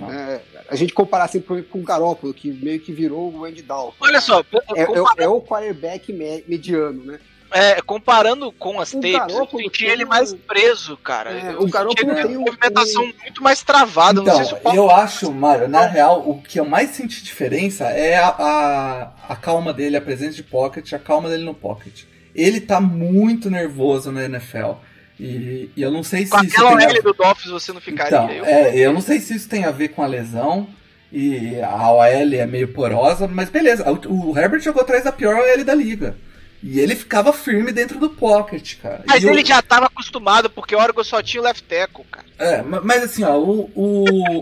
[0.10, 3.94] É, a gente comparar assim com o Garópolo, que meio que virou o Andy Dalton.
[4.00, 4.40] Olha só,
[4.76, 6.14] é, é, é, o quarterback
[6.48, 7.20] mediano, né?
[7.52, 11.32] É, comparando com as o tapes, eu senti ele mais preso, cara.
[11.32, 13.14] É, o Garoppolo tem uma movimentação um...
[13.22, 14.22] muito mais travada.
[14.22, 18.30] Então, se eu acho, Mário, na real, o que eu mais senti diferença é a,
[18.30, 22.04] a, a, calma dele, a presença de pocket, a calma dele no pocket.
[22.34, 24.76] Ele tá muito nervoso na NFL.
[25.20, 26.32] E, e eu não sei se.
[26.32, 27.02] Com isso aquela L a...
[27.02, 28.18] do Dolphins você não ficaria.
[28.18, 28.46] Então, eu...
[28.46, 30.70] É, eu não sei se isso tem a ver com a lesão.
[31.12, 33.86] E a OL é meio porosa, mas beleza.
[33.92, 36.16] O, o Herbert jogou atrás da pior OL da liga.
[36.64, 39.04] E ele ficava firme dentro do pocket, cara.
[39.08, 39.46] Mas e ele eu...
[39.46, 42.26] já estava acostumado, porque o Oregon só tinha o left tackle, cara.
[42.38, 44.42] É, mas assim, ó, o, o,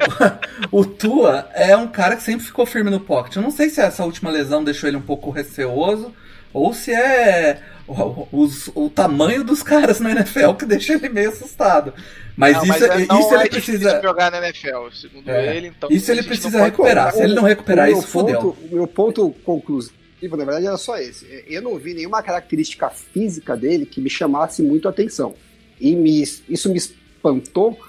[0.71, 3.35] o Tua é um cara que sempre ficou firme no pocket.
[3.35, 6.13] Eu não sei se essa última lesão deixou ele um pouco receoso,
[6.53, 11.29] ou se é o, o, o tamanho dos caras na NFL que deixa ele meio
[11.29, 11.93] assustado.
[12.35, 15.55] Mas não, isso, mas isso é ele precisa jogar na NFL, segundo é.
[15.55, 15.67] ele.
[15.67, 17.13] Então isso ele precisa recuperar.
[17.13, 18.57] Se ele não recuperar isso, fodeu.
[18.71, 21.43] O meu ponto conclusivo na verdade era só esse.
[21.47, 25.35] Eu não vi nenhuma característica física dele que me chamasse muito a atenção.
[25.79, 27.79] E me, isso me espantou,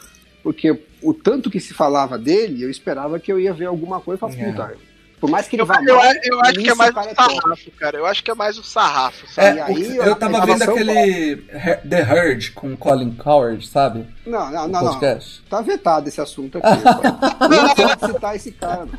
[0.43, 4.19] porque o tanto que se falava dele, eu esperava que eu ia ver alguma coisa
[4.19, 4.77] e falar, puta,
[5.21, 7.15] Por mais que ele Eu, vá eu, mal, eu acho que é mais o é
[7.15, 7.99] sarrafo, cara.
[7.99, 9.59] Eu acho que é mais o sarrafo, É, sabe?
[9.59, 11.37] E aí, eu a tava vendo aquele
[11.89, 14.07] The Herd com Colin Coward, sabe?
[14.27, 14.91] Não, não, O não, não.
[14.93, 15.43] podcast.
[15.51, 16.69] Tá vetado esse assunto aqui.
[17.51, 18.87] Não pode citar esse cara.
[18.87, 18.93] não.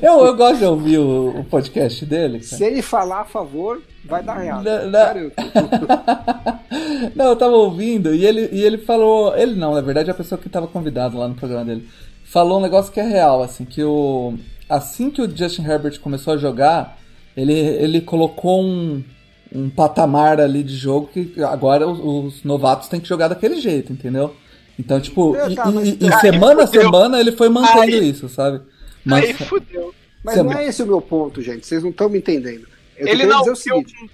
[0.00, 2.38] Eu, eu gosto de ouvir o, o podcast dele.
[2.40, 2.56] cara.
[2.56, 4.62] Se ele falar a favor, vai dar real.
[4.62, 5.32] Não, não.
[7.14, 9.36] Não, eu tava ouvindo e ele, e ele falou.
[9.36, 11.88] Ele não, na verdade, é a pessoa que tava convidado lá no programa dele.
[12.24, 14.34] Falou um negócio que é real, assim, que o.
[14.68, 16.98] Assim que o Justin Herbert começou a jogar,
[17.36, 19.02] ele, ele colocou um,
[19.54, 21.98] um patamar ali de jogo que agora os,
[22.34, 24.34] os novatos têm que jogar daquele jeito, entendeu?
[24.78, 28.10] Então, tipo, É, e, tá, e- e Aí semana a semana ele foi mantendo Aí-
[28.10, 28.60] isso, sabe?
[29.04, 29.94] Mas, Aí fudeu.
[30.22, 31.66] Mas Você- não é esse o meu ponto, gente.
[31.66, 32.66] Vocês não estão me entendendo.
[32.96, 33.54] Ele não viu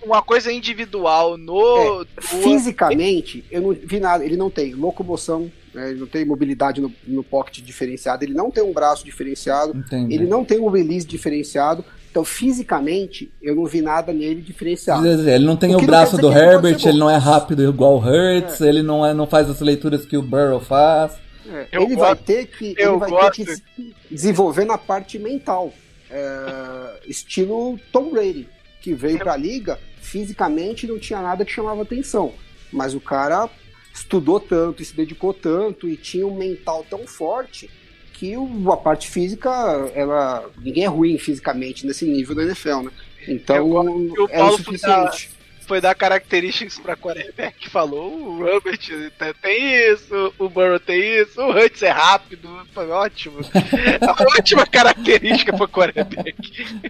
[0.05, 1.59] uma coisa individual no.
[1.79, 2.07] É, no-
[2.43, 4.25] Fisicamente, eu não vi nada.
[4.25, 8.51] Ele não tem locomoção, né, ele não tem mobilidade no, no pocket diferenciado, ele não
[8.51, 10.15] tem um braço diferenciado, Entendi.
[10.15, 11.85] ele não tem um release diferenciado.
[12.11, 15.05] Então, fisicamente, eu não vi nada nele diferenciado.
[15.05, 18.61] Ele não tem O o, braço do Herbert, ele não é rápido igual o Hurts,
[18.61, 21.13] ele não, é, não faz as leituras que o Burrow faz.
[21.51, 23.45] É, ele vai ter que, ele vai gosto.
[23.45, 25.73] ter que se desenvolver na parte mental.
[26.09, 28.49] É, estilo Tom Brady,
[28.81, 32.33] que veio pra liga, fisicamente não tinha nada que chamava atenção.
[32.73, 33.51] Mas o cara
[33.95, 37.71] estudou tanto e se dedicou tanto e tinha um mental tão forte
[38.13, 39.51] que o- a parte física,
[39.95, 40.51] ela.
[40.61, 42.91] Ninguém é ruim fisicamente nesse nível da NFL, né?
[43.27, 45.31] Então o é o Paulo suficiente.
[45.67, 47.71] Foi dar características pra quarterback.
[47.71, 48.79] Falou, o Robert
[49.19, 52.51] tem- tem isso, o Burrow tem isso, o Hurts é rápido.
[52.75, 53.39] Foi ótimo.
[53.99, 56.37] É uma ótima característica pra quarterback.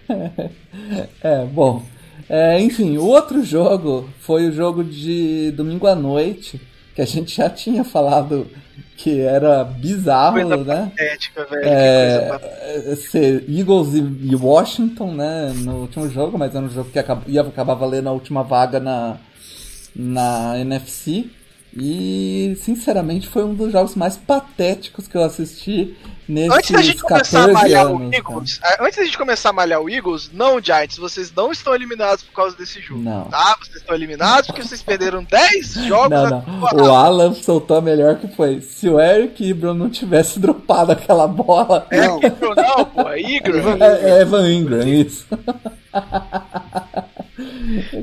[1.23, 1.85] É, bom.
[2.29, 6.59] É, enfim, o outro jogo foi o jogo de domingo à noite,
[6.95, 8.47] que a gente já tinha falado
[8.97, 10.91] que era bizarro, Coisa né?
[10.95, 11.63] Patética, velho.
[11.65, 12.39] É,
[12.91, 17.27] é, ser Eagles e, Washington, né, no último jogo, mas era um jogo que acab-
[17.27, 19.17] ia acabar valendo a última vaga na,
[19.93, 21.29] na NFC.
[21.77, 25.93] E, sinceramente, foi um dos jogos mais patéticos que eu assisti
[26.27, 27.95] nesses Antes da gente começar a 14 malhar anos.
[27.95, 28.15] o cara.
[28.15, 31.75] Eagles, ah, antes da gente começar a malhar o Eagles, não, Giants, vocês não estão
[31.75, 33.01] eliminados por causa desse jogo.
[33.01, 33.25] Não.
[33.25, 33.57] Tá?
[33.59, 36.85] Vocês estão eliminados porque vocês perderam 10 jogos Não, não.
[36.85, 38.61] O Alan soltou a melhor que foi.
[38.61, 41.85] Se o Eric Ibram não tivesse dropado aquela bola.
[41.91, 42.19] É Não.
[42.23, 43.55] Igor, não, pô, é Igor.
[43.83, 45.25] É, é Evan Ingram, isso.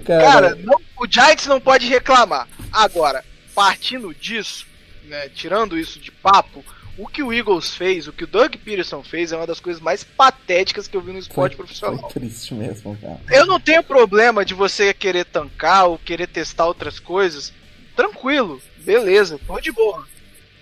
[0.07, 2.47] Cara, não- o Giants não pode reclamar.
[2.73, 3.25] Agora,
[3.55, 4.67] partindo disso,
[5.05, 6.65] né, tirando isso de papo,
[6.99, 9.81] o que o Eagles fez, o que o Doug Peterson fez, é uma das coisas
[9.83, 12.09] mais patéticas que eu vi no foi, esporte foi profissional.
[12.11, 13.19] triste mesmo, cara.
[13.31, 17.53] Eu não tenho problema de você querer tancar ou querer testar outras coisas.
[17.97, 20.07] Tranquilo, beleza, tô de boa.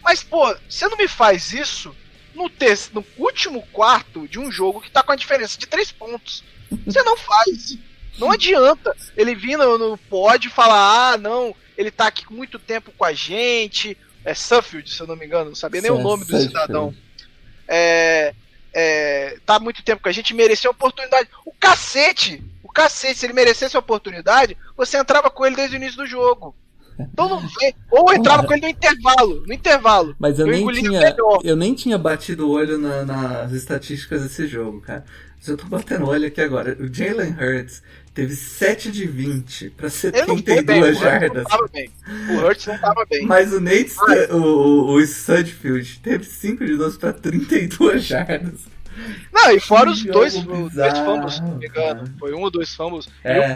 [0.03, 1.95] Mas, pô, você não me faz isso
[2.35, 5.91] no, tes- no último quarto de um jogo que tá com a diferença de três
[5.93, 6.43] pontos.
[6.87, 7.77] Você não faz.
[8.19, 12.59] Não adianta ele vir no, no pod e falar, ah, não, ele tá aqui muito
[12.59, 13.97] tempo com a gente.
[14.25, 16.95] É Suffield, se eu não me engano, não sabia nem o nome do cidadão.
[17.67, 18.35] É,
[18.73, 21.29] é, tá muito tempo com a gente, mereceu a oportunidade.
[21.45, 22.43] O cacete!
[22.63, 26.07] O cacete, se ele merecesse a oportunidade, você entrava com ele desde o início do
[26.07, 26.55] jogo.
[26.99, 27.75] Então não vê.
[27.91, 29.43] Ou entrava com ele no intervalo.
[29.47, 30.15] No intervalo.
[30.19, 31.01] Mas eu, Eu nem tinha.
[31.01, 31.41] melhor.
[31.43, 35.05] Eu nem tinha batido o olho na- nas estatísticas desse jogo, cara.
[35.39, 36.77] Mas eu tô batendo olho aqui agora.
[36.79, 37.83] O Jalen Hurts
[38.21, 40.81] teve 7 de 20 pra Ele não foi bem.
[40.81, 41.47] O 72 Hurts não jardas.
[42.29, 43.27] O Hurts não tava bem.
[43.27, 48.61] Mas o Nate, Sta- o, o, Sudfield teve 5 de 12 pra 32 jardas.
[49.33, 52.15] Não, e fora os dois, bizarro, dois fumbles, se não me engano.
[52.19, 53.09] Foi um ou dois fumbles.
[53.25, 53.55] É.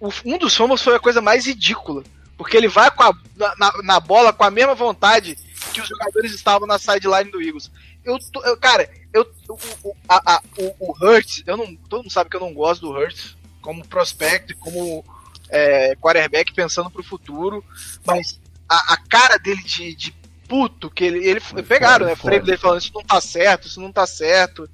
[0.00, 2.02] Um, um, um dos fumbles foi a coisa mais ridícula.
[2.36, 5.36] Porque ele vai a, na, na- bola com a mesma vontade
[5.72, 7.68] que os jogadores estavam na sideline do Eagles.
[8.04, 9.54] Eu, tô- eu cara, eu, o,
[9.88, 12.82] o, a, a- o, o Hurts, eu não, todo mundo sabe que eu não gosto
[12.82, 15.04] do Hurts como prospect, como
[15.48, 17.64] é, quarterback pensando pro futuro,
[18.06, 18.38] mas
[18.68, 20.14] a, a cara dele de, de
[20.48, 22.16] puto que ele, ele Foi pegaram, foda, né?
[22.16, 24.68] Frame dele falando isso não tá certo, isso não tá certo.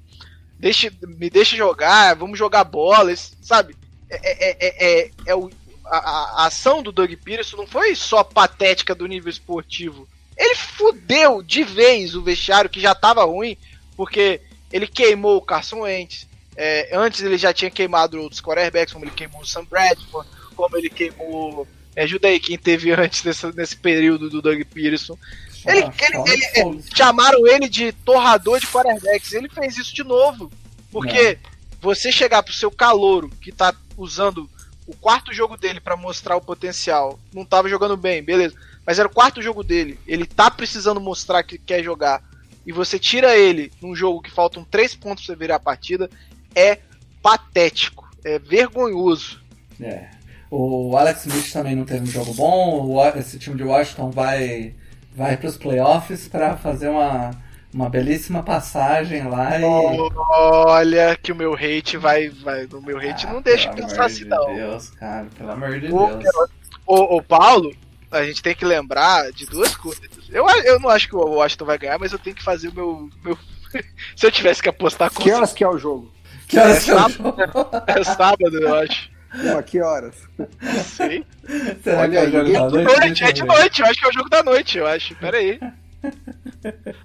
[0.57, 3.75] Deixe, me deixe jogar, vamos jogar bola, isso, sabe?
[4.09, 5.49] É, é, é, é, é o,
[5.85, 10.07] a, a- a ação do Doug Peterson não foi só patética do nível esportivo.
[10.37, 13.57] Ele fudeu de vez o vestiário que já tava ruim,
[13.95, 16.27] porque ele queimou o Carson Wentz.
[16.55, 20.77] É, antes ele já tinha queimado outros quarterbacks, como ele queimou o Sam Bradford, como
[20.77, 21.67] ele queimou.
[21.95, 25.17] É, ajuda aí quem teve antes desse, nesse período do Doug Peterson.
[25.65, 26.77] Ele, Ah, ele, fala, ele- fala.
[26.95, 29.33] chamaram ele de torrador de quarterbacks.
[29.33, 30.51] Ele fez isso de novo.
[30.91, 31.37] Porque
[31.81, 34.49] você chegar pro seu calouro, que tá usando
[34.87, 38.55] o quarto jogo dele pra mostrar o potencial, não tava jogando bem, beleza.
[38.85, 39.99] Mas era o quarto jogo dele.
[40.05, 42.21] Ele tá precisando mostrar que quer jogar.
[42.67, 46.09] E você tira ele num jogo que faltam três pontos pra você virar a partida
[46.55, 46.79] é
[47.21, 49.41] patético, é vergonhoso.
[49.81, 50.15] É.
[50.49, 52.85] O Alex Smith também não teve um jogo bom.
[52.85, 54.73] O, esse time de Washington vai,
[55.15, 57.31] vai para os playoffs para fazer uma,
[57.73, 59.59] uma belíssima passagem lá.
[59.59, 59.63] E...
[59.65, 62.29] Olha que o meu hate vai.
[62.29, 64.47] vai o meu hate ah, não deixa pensar assim, de não.
[64.47, 66.49] Meu Deus, cara, pelo amor de o, Deus.
[66.87, 67.75] O, o Paulo,
[68.11, 70.07] a gente tem que lembrar de duas coisas.
[70.29, 72.73] Eu, eu não acho que o Washington vai ganhar, mas eu tenho que fazer o
[72.73, 73.09] meu.
[73.23, 73.37] meu...
[74.15, 75.11] Se eu tivesse que apostar.
[75.11, 76.14] Que horas que é o jogo?
[76.47, 77.35] Que horas É é sábado.
[77.87, 79.09] é sábado, eu acho.
[79.53, 80.15] Pô, que horas?
[80.37, 81.25] Não sei.
[81.83, 82.85] Será Olha que é o ninguém- da De noite?
[82.85, 84.87] noite, Deixa é eu de noite, eu acho que é o jogo da noite, eu
[84.87, 85.15] acho.
[85.15, 85.59] Pera aí.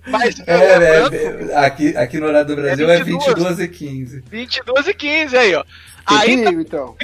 [0.07, 3.27] Mas, É, lembrando, é, é, aqui, aqui no horário do Brasil é 22.
[3.35, 4.21] 22 e 15.
[4.31, 5.65] 22 e 15 aí, ó.
[6.07, 6.97] Aí perigo, então.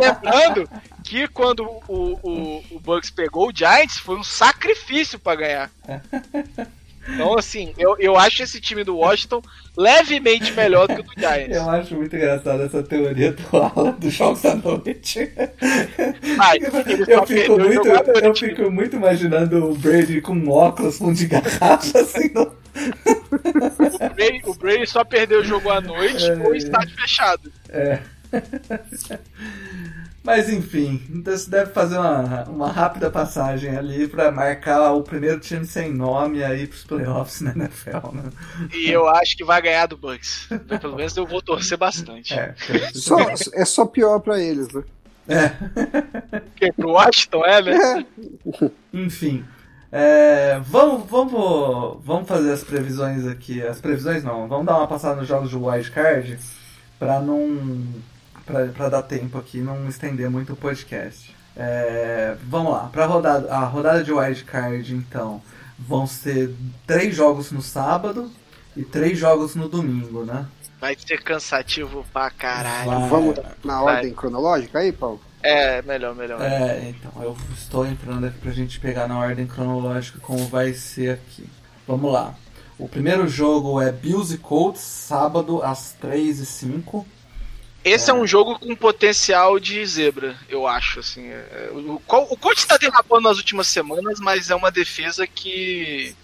[0.00, 0.68] Lembrando
[1.04, 5.70] que quando o, o, o Bucks pegou o Giants, foi um sacrifício pra ganhar.
[7.08, 9.40] Então, assim, eu, eu acho esse time do Washington
[9.76, 11.56] levemente melhor do que o do Giants.
[11.56, 15.32] Eu acho muito engraçada essa teoria do Alan dos jogos da noite.
[16.36, 21.14] Só Eu fico, muito, à eu fico muito imaginando o Brady com um óculos, fundo
[21.14, 22.42] de garrafa, assim, no...
[22.42, 26.36] O Brady, o Brady só perdeu o jogo à noite É.
[26.36, 27.52] com o estádio fechado.
[27.70, 27.98] É.
[30.28, 35.40] Mas enfim, então você deve fazer uma, uma rápida passagem ali pra marcar o primeiro
[35.40, 38.24] time sem nome aí pros playoffs na NFL, né?
[38.74, 40.46] E eu acho que vai ganhar do Bucks.
[40.82, 42.34] Pelo menos eu vou torcer bastante.
[42.34, 42.54] É,
[42.92, 43.16] Só,
[43.54, 44.84] é só pior pra eles, né?
[45.28, 45.48] é.
[46.40, 48.06] Porque pro Washington é, né?
[48.92, 49.46] Enfim.
[49.90, 53.62] é, vamos, vamos, vamos fazer as previsões aqui.
[53.62, 56.38] As previsões não, vamos dar uma passada nos jogos de wildcard
[56.98, 57.80] pra não.
[58.48, 61.36] Pra, pra dar tempo aqui não estender muito o podcast.
[61.54, 65.42] É, vamos lá, pra rodada, a rodada de wildcard então
[65.78, 66.54] vão ser
[66.86, 68.30] três jogos no sábado
[68.74, 70.46] e três jogos no domingo, né?
[70.80, 72.90] Vai ser cansativo pra caralho.
[72.90, 73.08] Vai.
[73.08, 73.96] Vamos na Vai.
[73.96, 75.20] ordem cronológica aí, Paulo?
[75.42, 76.40] É, melhor, melhor.
[76.40, 81.10] É, então, eu estou entrando aqui pra gente pegar na ordem cronológica como vai ser
[81.14, 81.46] aqui.
[81.86, 82.34] Vamos lá.
[82.78, 87.04] O primeiro jogo é Bills e Colts, sábado às 3 e 5
[87.84, 88.14] Esse é.
[88.14, 91.00] um jogo com potencial de zebra, eu acho.
[91.00, 92.02] Assim, É, o, o,
[92.32, 96.14] o Colts está derrapando nas últimas semanas, mas é uma defesa que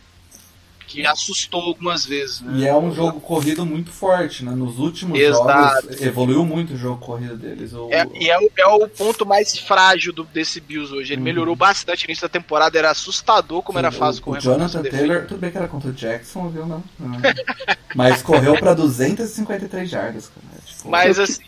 [0.86, 2.40] que assustou algumas vezes.
[2.42, 2.58] Né?
[2.58, 4.52] E é um jogo corrido muito forte, né?
[4.54, 5.82] Nos últimos Exato.
[5.88, 7.72] jogos evoluiu muito o jogo corrido deles.
[7.72, 11.14] O, É, e é, o- é o ponto mais frágil do, desse Bills hoje.
[11.14, 11.24] Ele Uhum.
[11.24, 12.04] melhorou bastante.
[12.04, 14.82] No início da temporada era assustador como era fácil o, correr o Jonathan.
[14.84, 16.66] Taylor, tudo bem que era contra o Jackson, viu?
[16.66, 16.84] Não?
[17.00, 17.18] Não.
[17.96, 20.53] Mas correu pra 253 jardas, cara.
[20.84, 21.42] Mas assim,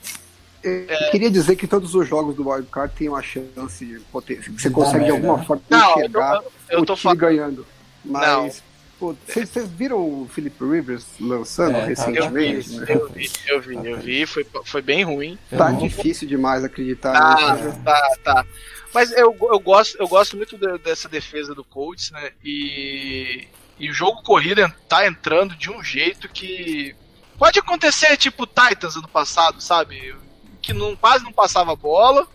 [0.62, 4.50] Eu queria dizer que todos os jogos do Wildcard têm uma chance de potência.
[4.52, 5.44] Você De consegue de alguma né?
[5.44, 7.18] forma não, eu, enxergar eu, eu o tô time falando.
[7.18, 7.66] ganhando.
[8.04, 8.62] Mas,
[8.98, 12.74] vocês viram o Philip Rivers lançando É, tá- Eu vi, recentemente?
[12.74, 12.86] tá- né?
[12.94, 15.38] eu vi, eu vi, eu vi, foi, foi bem ruim.
[15.52, 17.78] eu Tá não- difícil demais acreditar Tá, nisso.
[17.84, 18.46] tá, tá.
[18.94, 22.30] Mas eu, eu, gosto, eu gosto muito de- dessa defesa do Colts, né?
[22.42, 23.46] E,
[23.78, 26.94] e o jogo corrida tá entrando de um jeito que.
[27.38, 30.14] Pode acontecer tipo o Titans ano passado, sabe?
[30.62, 32.26] Que não, quase não passava bola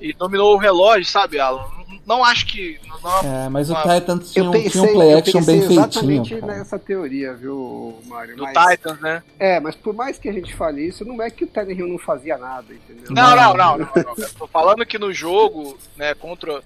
[0.00, 1.64] e dominou o relógio, sabe, Alan?
[1.88, 2.80] Não, não acho que.
[3.02, 5.32] Não, É, mas o Ah, Titans tinha, Eu um- pensei, tinha um play eu action
[5.40, 5.80] pensei bem feitinho.
[5.80, 6.46] exatamente cara.
[6.58, 8.36] nessa teoria, viu, Mário?
[8.36, 9.22] do Mas, Titans, né?
[9.38, 11.98] é, mas por mais que a gente fale isso, não é que o Tannehill não
[11.98, 13.06] fazia nada, entendeu?
[13.10, 14.14] Não, não, não, não, não.
[14.18, 16.62] Eu tô falando que no jogo, né, contra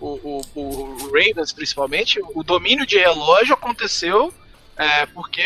[0.00, 4.32] o, o, o Ravens, principalmente, o domínio de relógio aconteceu
[4.76, 5.42] é, porque,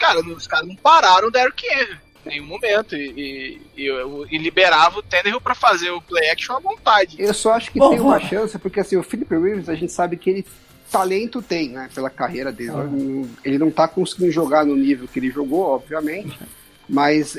[0.00, 4.38] cara, os caras não pararam o Derrick Henry em nenhum momento e, e, e- e
[4.38, 7.16] liberava o Tannehill pra fazer o play action à vontade.
[7.18, 9.74] Eu só acho que Bom, tem uma vamos- chance, porque assim, o Philip Rivers, a
[9.74, 10.46] gente sabe que ele
[10.90, 12.72] talento tem, né, pela carreira dele.
[12.74, 13.38] Ah.
[13.44, 16.36] Ele não tá conseguindo jogar no nível que ele jogou, obviamente,
[16.88, 17.36] mas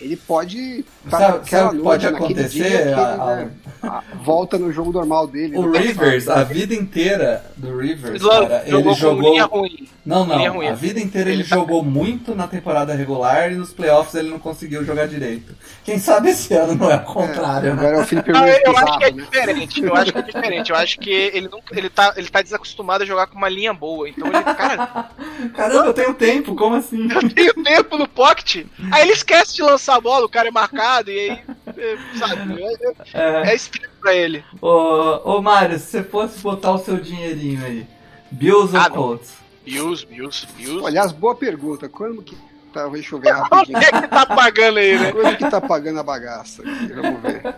[0.00, 3.36] ele, pode tá Sabe- naquela sabe que pode acontecer, dia ele, Alan?
[3.36, 3.50] né,
[3.82, 5.56] a- volta no jogo normal dele.
[5.56, 5.70] O.
[5.70, 9.30] Rivers, a vida inteira do Rivers, Ele cara, ele jogou com jogou.
[9.32, 9.88] linha ruim.
[10.04, 10.36] Não, não.
[10.38, 10.68] linha ruim.
[10.68, 14.30] A vida inteira ele, Ele tá- jogou muito na temporada regular e nos playoffs ele
[14.30, 15.54] não conseguiu jogar direito.
[15.84, 17.80] Quem sabe esse ano não é o contrário, né?
[17.80, 19.22] Agora é o Felipe Não, Rivers eu acho que é né?
[19.22, 19.82] diferente.
[19.82, 20.70] Eu acho que é diferente.
[20.70, 23.72] Eu acho que ele nunca, ele tá, ele tá desacostumado a jogar com uma linha
[23.74, 24.08] boa.
[24.08, 25.10] Então ele, cara,
[25.54, 27.08] Caramba, eu tenho tempo, como assim?
[27.34, 28.66] tem o tempo no pocket.
[28.90, 31.42] Aí ele esquece de lançar a bola, o cara é marcado, e aí,
[31.76, 34.44] é, sabe, é, É, é espírito pra ele.
[34.60, 37.86] ô, ô Mário, se você fosse botar o seu dinheirinho aí,
[38.30, 38.90] Bills Ah, ou.
[38.90, 39.34] Colts?
[39.64, 40.86] Bills, Bills, Bills.
[40.86, 41.88] Aliás, boa pergunta.
[41.88, 42.36] Quando que.
[42.72, 43.78] Tá, deixa eu ver Quanto rapidinho.
[43.78, 45.10] é que tá pagando aí, né?
[45.12, 46.62] Quando que tá pagando a bagaça?
[46.62, 47.54] Vamos ver.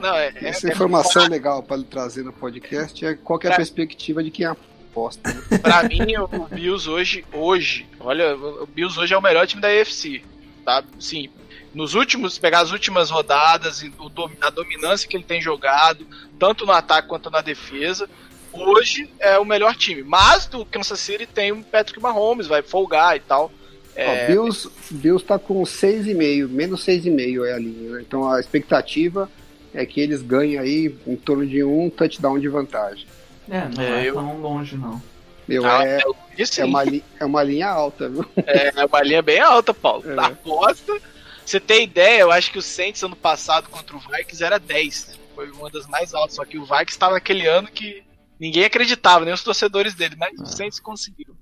[0.00, 3.48] Não, é, é, Essa é- informação legal para trazer no podcast é qual que é
[3.48, 5.32] a Pra- perspectiva de quem aposta.
[5.50, 5.58] né?
[5.58, 9.68] pra mim, o Bills hoje, hoje, olha, o Bills hoje é o melhor time da
[9.68, 10.22] AFC.
[10.62, 10.84] tá?
[10.98, 11.30] Sim,
[11.74, 13.82] nos últimos, pegar as últimas rodadas,
[14.40, 16.06] a dominância que ele tem jogado,
[16.38, 18.08] tanto no ataque quanto na defesa,
[18.52, 20.02] hoje é o melhor time.
[20.02, 23.52] Mas do Kansas City tem o Patrick Mahomes, vai folgar e tal.
[23.94, 24.24] É...
[24.24, 28.04] Ó, Bills, Bills tá com 6,5, menos 6,5 é a linha, né?
[28.06, 29.30] Então a expectativa
[29.72, 33.06] é que eles ganhem aí em torno de um touchdown de vantagem.
[33.48, 35.00] É, não é, é tão longe não.
[35.46, 36.00] Meu, ah, é,
[36.58, 36.82] é, uma
[37.18, 38.24] é uma linha alta, viu?
[38.46, 40.04] É, é uma linha bem alta, Paulo.
[40.08, 40.16] É.
[40.16, 41.00] Aposta.
[41.50, 45.18] Você tem ideia, eu acho que o Saints ano passado contra o Vikings era 10.
[45.34, 46.36] Foi uma das mais altas.
[46.36, 48.04] Só que o Vikings estava naquele ano que
[48.38, 51.36] ninguém acreditava, nem os torcedores dele, mas o Saints conseguiu.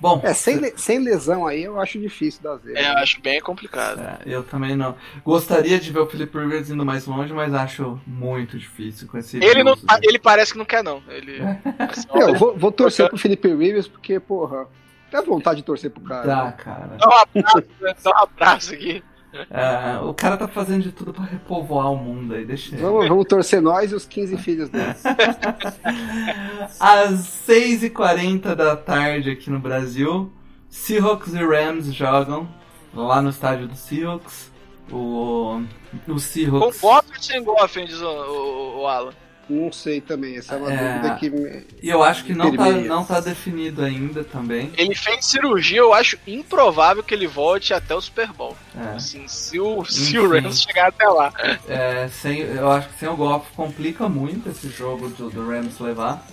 [0.00, 2.80] Bom, é, sem, sem lesão aí eu acho difícil das vezes.
[2.80, 4.00] É, eu acho bem complicado.
[4.00, 4.96] É, eu também não.
[5.22, 9.36] Gostaria de ver o Felipe Rivers indo mais longe, mas acho muito difícil com esse.
[9.44, 11.02] Ele, não, ele parece que não quer, não.
[11.06, 11.38] Ele,
[11.78, 14.66] assim, eu vou, vou torcer pro Felipe Rivers porque, porra,
[15.10, 16.26] tem vontade de torcer pro cara.
[16.26, 16.96] Dá, cara.
[16.96, 17.94] Dá um abraço, né?
[18.02, 19.04] dá um abraço aqui.
[19.32, 23.26] É, o cara tá fazendo de tudo pra repovoar o mundo aí, deixa vamos, vamos
[23.26, 24.94] torcer nós e os 15 filhos dele.
[26.80, 30.32] Às 6h40 da tarde aqui no Brasil,
[30.68, 32.48] Seahawks e Rams jogam
[32.92, 34.50] lá no estádio do Seahawks.
[34.90, 35.62] O,
[36.08, 36.80] o Seahawks.
[36.80, 39.12] Com golfe ou sem golfe, diz o, o, o Alan?
[39.50, 40.94] Não sei também, essa é uma é...
[40.94, 41.66] dúvida que me.
[41.82, 44.70] E eu acho que não tá, não tá definido ainda também.
[44.78, 48.56] Ele fez cirurgia, eu acho improvável que ele volte até o Super Bowl.
[48.76, 48.94] É.
[48.94, 51.32] Assim, se o, se o Rams chegar até lá.
[51.68, 55.80] É, sem, eu acho que sem o golpe complica muito esse jogo do, do Rams
[55.80, 56.24] levar.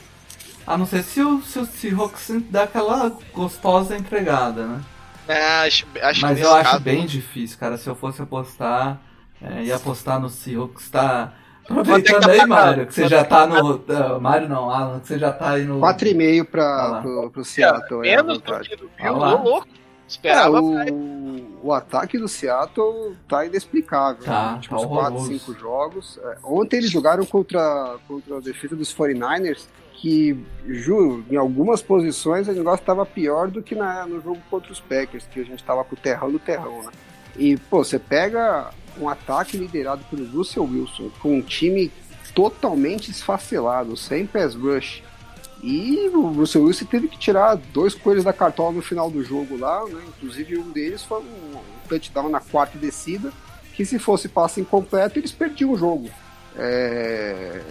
[0.68, 4.82] A não ser se o, se o Seahawks dá aquela gostosa entregada, né?
[5.28, 7.78] É, acho, acho Mas eu acho bem difícil, cara.
[7.78, 9.01] Se eu fosse apostar,
[9.41, 11.34] é, ia apostar no Seahawks, tá
[11.70, 13.76] Aproveitando aí, Mário, que você já tá no.
[13.76, 15.80] Uh, Mário não, Alan, que você já tá aí no.
[15.80, 18.07] 4,5 para ah pro, pro Seattle.
[18.07, 19.68] É, menos do que do Bill, ah louco.
[20.07, 20.57] Esperava.
[20.57, 24.24] É, o, o ataque do Seattle tá inexplicável.
[24.24, 24.59] Tá, né?
[24.61, 26.20] Tipo, tá 4, 5 jogos.
[26.24, 29.65] É, ontem eles jogaram contra, contra a defesa dos 49ers,
[29.95, 34.72] que, juro, em algumas posições o negócio estava pior do que na, no jogo contra
[34.72, 36.91] os Packers, que a gente tava com o terrão no terrão, né?
[37.36, 41.91] E, pô, você pega um ataque liderado pelo Russell Wilson, com um time
[42.33, 45.03] totalmente esfacelado, sem pass rush.
[45.63, 49.57] E o Russell Wilson teve que tirar dois coelhos da cartola no final do jogo
[49.57, 50.01] lá, né?
[50.07, 53.31] Inclusive um deles foi um touchdown na quarta descida,
[53.73, 56.09] que se fosse passe incompleto, eles perdiam o jogo.
[56.55, 57.63] É...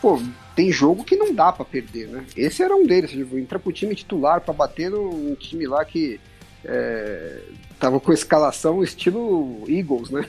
[0.00, 0.20] Pô,
[0.54, 2.26] tem jogo que não dá para perder, né?
[2.36, 6.20] Esse era um deles, tipo, entra pro time titular para bater num time lá que
[6.66, 7.42] é,
[7.78, 10.26] tava com escalação estilo Eagles, né?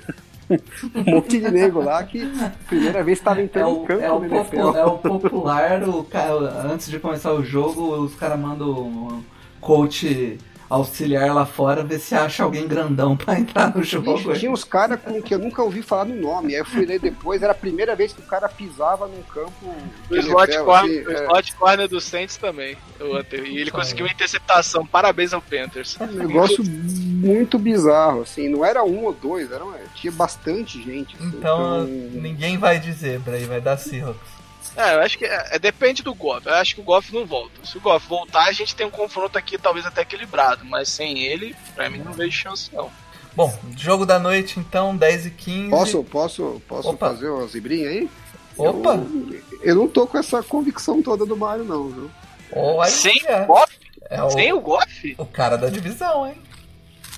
[0.96, 2.22] um monte de nego lá que
[2.68, 4.02] primeira vez estava entrando é o, no campo.
[4.02, 6.34] É o, popu, é o popular, o cara,
[6.72, 9.24] antes de começar o jogo, os caras mandam um
[9.60, 10.38] coach
[10.70, 14.18] auxiliar lá fora, ver se acha alguém grandão pra entrar no jogo.
[14.18, 16.54] Bicho, tinha uns caras que eu nunca ouvi falar no nome.
[16.54, 19.54] Aí eu fui ler depois, era a primeira vez que o cara pisava num campo.
[20.10, 21.24] O slot, NFL, corner, assim, é...
[21.24, 22.78] slot corner do Saints também.
[23.00, 24.86] E ele conseguiu uma interceptação.
[24.86, 25.98] Parabéns ao Panthers.
[26.00, 28.50] É um negócio muito bizarro, assim.
[28.50, 29.64] Não era um ou dois, era,
[29.96, 31.16] tinha bastante gente.
[31.16, 31.86] Assim, então, então,
[32.22, 34.37] ninguém vai dizer, aí vai dar Seahawks.
[34.78, 36.46] É, eu acho que é, é, depende do Goff.
[36.46, 37.66] Eu acho que o Goff não volta.
[37.66, 41.24] Se o Goff voltar, a gente tem um confronto aqui talvez até equilibrado, mas sem
[41.24, 42.92] ele, pra mim não vejo chance não.
[43.36, 45.70] Bom, jogo da noite então, 10 e 15.
[45.72, 48.10] Posso, posso, posso fazer uma zibrinha aí?
[48.56, 48.96] Opa!
[48.96, 52.12] Eu, eu, não tô com essa convicção toda do Mario, não, viu?
[52.52, 53.44] Oh, Sem é.
[53.44, 53.80] o Goff?
[54.10, 55.16] É o, Sem o Goff?
[55.18, 56.36] O cara da divisão, hein?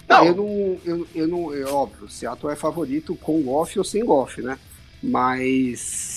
[0.08, 0.78] Não, eu não.
[0.84, 1.54] Eu, eu não.
[1.54, 4.58] É óbvio, o Seattle é favorito com Goff ou sem Goff, né?
[5.02, 6.09] Mas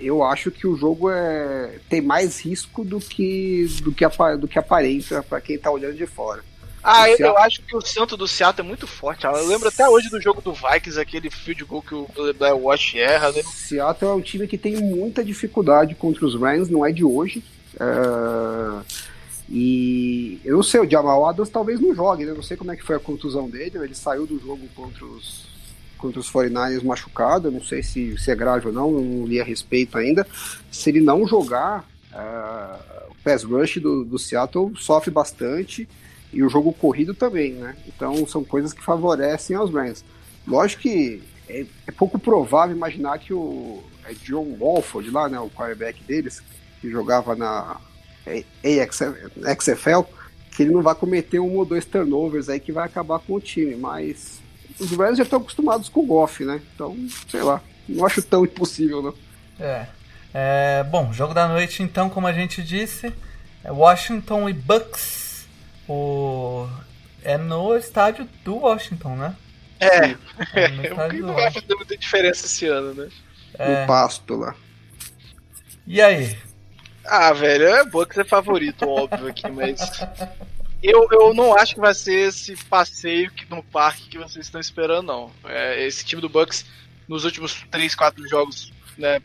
[0.00, 4.06] eu acho que o jogo é, tem mais risco do que, do que,
[4.38, 6.42] do que aparenta para quem tá olhando de fora.
[6.82, 9.26] Ah, eu, eu, acho que o centro do Seattle é muito forte.
[9.26, 12.94] Eu lembro até hoje do jogo do Vikings, aquele field goal que o Blair Wash
[12.94, 13.30] erra.
[13.32, 13.42] Né?
[13.42, 17.44] Seattle é um time que tem muita dificuldade contra os Rams, não é de hoje.
[17.74, 18.82] Uh,
[19.46, 22.30] e eu não sei, o Jamal Adams talvez não jogue, né?
[22.30, 23.76] Eu não sei como é que foi a contusão dele.
[23.76, 25.49] Ele saiu do jogo contra os,
[26.00, 29.44] contra os 49ers machucado, não sei se, se é grave ou não, não li a
[29.44, 30.26] respeito ainda.
[30.70, 35.88] Se ele não jogar, uh, o pass rush do, do Seattle sofre bastante
[36.32, 37.76] e o jogo corrido também, né?
[37.86, 40.04] Então são coisas que favorecem aos Rams.
[40.46, 45.50] Lógico que é, é pouco provável imaginar que o é John Wolford lá, né, o
[45.50, 46.42] quarterback deles,
[46.80, 47.78] que jogava na
[48.24, 50.02] XFL,
[50.54, 53.40] que ele não vai cometer um ou dois turnovers aí que vai acabar com o
[53.40, 54.39] time, mas
[54.80, 56.60] os Rams já estão acostumados com o Goff, né?
[56.74, 56.96] Então,
[57.28, 59.14] sei lá, não acho tão impossível, não.
[59.58, 59.86] É.
[60.32, 60.84] é.
[60.84, 63.12] Bom, jogo da noite, então, como a gente disse,
[63.62, 65.46] é Washington e Bucks.
[65.88, 66.68] O...
[67.22, 69.36] É no estádio do Washington, né?
[69.78, 71.60] É, No o estádio que do não vai Washington.
[71.60, 73.08] fazer muita diferença esse ano, né?
[73.58, 73.80] É.
[73.82, 74.54] No pasto lá.
[75.86, 76.38] E aí?
[77.04, 79.80] Ah, velho, é Bucks é favorito, óbvio aqui, mas.
[80.82, 85.06] Eu, eu não acho que vai ser esse passeio no parque que vocês estão esperando,
[85.06, 85.30] não.
[85.44, 86.64] É, esse time do Bucks,
[87.06, 89.20] nos últimos 3, 4 jogos, né,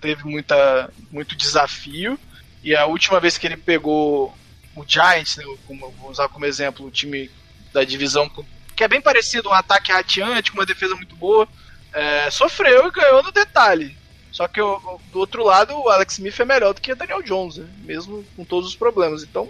[0.00, 2.18] teve muita, muito desafio.
[2.64, 4.34] E a última vez que ele pegou
[4.74, 7.30] o Giants, né, como, vou usar como exemplo, o time
[7.72, 8.28] da divisão,
[8.74, 11.46] que é bem parecido, um ataque rateante, com uma defesa muito boa,
[11.92, 13.96] é, sofreu e ganhou no detalhe.
[14.32, 17.22] Só que o- do outro lado, o Alex Smith é melhor do que o Daniel
[17.22, 17.68] Jones, né?
[17.84, 19.22] mesmo com todos os problemas.
[19.22, 19.48] Então,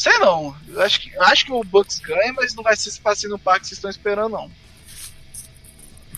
[0.00, 0.56] sei não.
[0.68, 3.38] Eu acho que, acho que o Bucks ganha, mas não vai ser esse passeio no
[3.38, 4.50] parque que vocês estão esperando, não.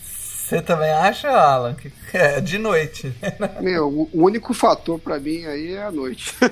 [0.01, 1.73] Você também acha, Alan?
[1.73, 3.13] Que é de noite.
[3.61, 6.33] Meu, o único fator pra mim aí é a noite.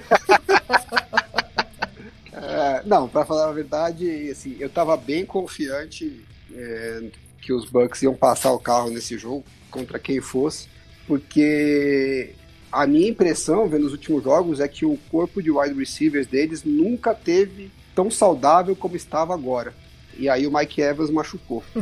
[2.33, 7.03] É, não, pra falar a verdade, assim, eu tava bem confiante é,
[7.41, 10.67] que os Bucks iam passar o carro nesse jogo, contra quem fosse,
[11.07, 12.33] porque
[12.71, 16.63] a minha impressão, vendo os últimos jogos, é que o corpo de wide receivers deles
[16.63, 19.73] nunca teve tão saudável como estava agora.
[20.17, 21.63] E aí o Mike Evans machucou.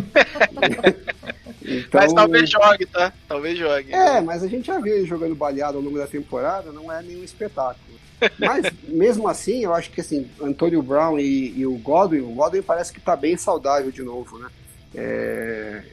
[1.62, 3.14] então, Mas talvez jogue, tá?
[3.28, 3.94] Talvez jogue.
[3.94, 7.04] é, mas a gente já viu ele jogando baleado ao longo da temporada, não é
[7.04, 8.00] nenhum espetáculo.
[8.38, 12.62] Mas mesmo assim, eu acho que assim, Antônio Brown e, e o Godwin, o Godwin
[12.62, 14.50] parece que tá bem saudável de novo, né?
[14.94, 15.84] É,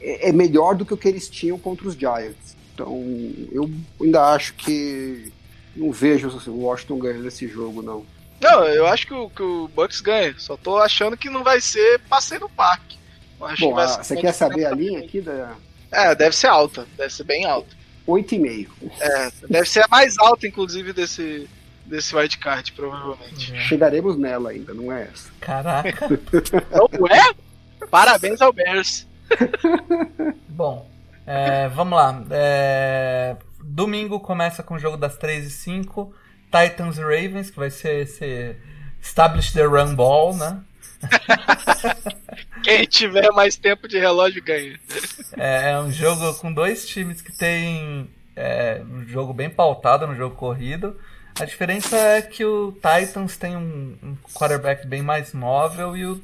[0.00, 2.55] é é melhor do que o que eles tinham contra os Giants.
[2.76, 3.02] Então,
[3.50, 3.70] eu
[4.02, 5.32] ainda acho que
[5.74, 8.04] não vejo o Washington ganhando esse jogo, não.
[8.38, 10.34] Não, eu acho que o, que o Bucks ganha.
[10.36, 12.98] Só tô achando que não vai ser passeio no parque.
[13.40, 15.54] Acho que Bom, vai a- ser- você quer saber a linha aqui da
[15.90, 16.86] É, deve ser alta.
[16.98, 17.74] Deve ser bem alta.
[18.06, 18.68] 8,5.
[19.00, 21.48] É, deve ser a mais alta, inclusive, desse,
[21.86, 23.58] desse wildcard, provavelmente.
[23.60, 25.30] Chegaremos nela ainda, não é essa.
[25.40, 26.08] Caraca.
[26.10, 27.34] Não é?
[27.90, 29.06] Parabéns ao Bears.
[30.48, 30.88] Bom,
[31.26, 32.22] é, vamos lá.
[32.30, 36.14] É, domingo começa com o jogo das 3 e 5
[36.44, 38.56] Titans e Ravens, que vai ser esse
[39.02, 40.60] Establish the Run Ball, né?
[42.62, 44.78] Quem tiver mais tempo de relógio ganha.
[45.36, 50.14] É, é um jogo com dois times que tem é, um jogo bem pautado no
[50.14, 50.98] jogo corrido.
[51.38, 56.22] A diferença é que o Titans tem um, um quarterback bem mais móvel e o,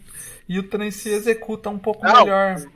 [0.48, 2.54] e o Tennessee executa um pouco Não, melhor.
[2.54, 2.68] Ravens.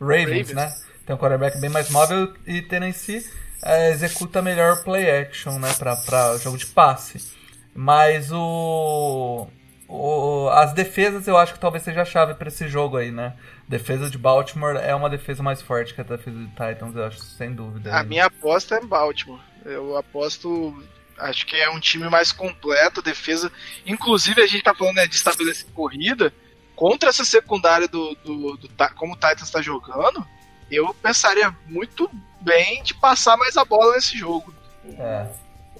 [0.00, 0.52] Ravens, Ravens.
[0.52, 0.72] né?
[1.06, 3.24] Tem um quarterback bem mais móvel e Tennessee
[3.62, 5.72] é, executa melhor play action, né?
[5.74, 7.32] Pra jogo de passe.
[7.74, 9.46] Mas o,
[9.88, 13.34] o- As defesas eu acho que talvez seja a chave pra esse jogo aí, né?
[13.68, 17.18] Defesa de Baltimore é uma defesa mais forte que a defesa de Titans, eu acho,
[17.20, 17.94] sem dúvida.
[17.94, 19.40] A minha aposta é Baltimore.
[19.64, 20.82] Eu aposto.
[21.16, 23.50] Acho que é um time mais completo, defesa.
[23.86, 26.32] Inclusive, a gente tá falando né, de estabelecer corrida.
[26.76, 30.26] Contra essa secundária do, do, do Ti- como o Titans tá jogando,
[30.74, 32.10] eu pensaria muito
[32.40, 34.54] bem de passar mais a bola nesse jogo.
[34.98, 35.26] É.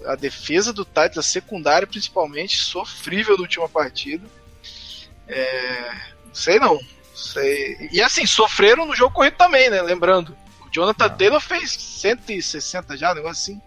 [0.07, 4.27] A defesa do Titans, a secundária principalmente, sofrível na última partida.
[5.27, 5.93] É,
[6.33, 6.79] sei não.
[7.15, 7.89] Sei.
[7.93, 9.81] E assim, sofreram no jogo corrido também, né?
[9.83, 10.37] Lembrando.
[10.67, 13.63] O Jonathan Taylor fez 160 já, um negócio assim.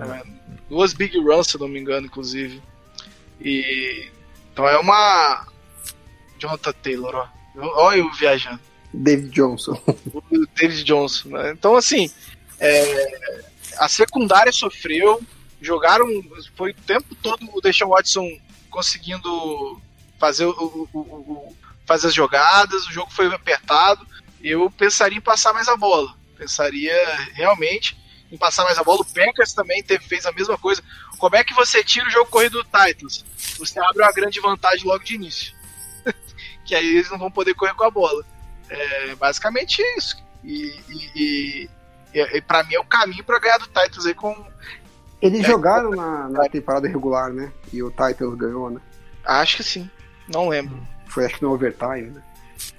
[0.00, 0.22] É,
[0.68, 2.62] duas big runs, se não me engano, inclusive.
[3.40, 4.10] E.
[4.52, 5.46] Então é uma.
[6.38, 7.28] Jonathan Taylor, ó.
[7.60, 8.60] Olha eu viajando.
[8.92, 9.80] David Johnson.
[10.14, 10.22] O
[10.54, 11.28] David Johnson.
[11.30, 11.52] né?
[11.52, 12.10] Então, assim,
[12.58, 13.40] é,
[13.78, 15.20] a secundária sofreu,
[15.60, 16.06] jogaram,
[16.56, 18.26] foi o tempo todo o Deshaun Watson
[18.70, 19.80] conseguindo
[20.18, 24.06] fazer, o, o- o- fazer as jogadas, o jogo foi apertado.
[24.42, 26.14] Eu pensaria em passar mais a bola.
[26.36, 26.94] Pensaria
[27.34, 27.96] realmente
[28.30, 29.00] em passar mais a bola.
[29.00, 30.82] O Packers também teve, fez a mesma coisa.
[31.18, 33.24] Como é que você tira o jogo corrido do Titans?
[33.58, 35.52] Você abre uma grande vantagem logo de início.
[36.64, 38.24] que aí eles não vão poder correr com a bola.
[38.70, 40.16] É basicamente isso.
[40.44, 41.70] E, e,
[42.14, 44.34] e, e, pra mim é o caminho pra ganhar do Titans aí com.
[45.20, 45.44] Eles É.
[45.48, 47.50] jogaram na, na temporada regular, né?
[47.72, 48.80] E o Titans ganhou, né?
[49.24, 49.90] Acho que sim.
[50.32, 50.78] Não lembro.
[51.06, 52.22] Foi acho que no overtime, né?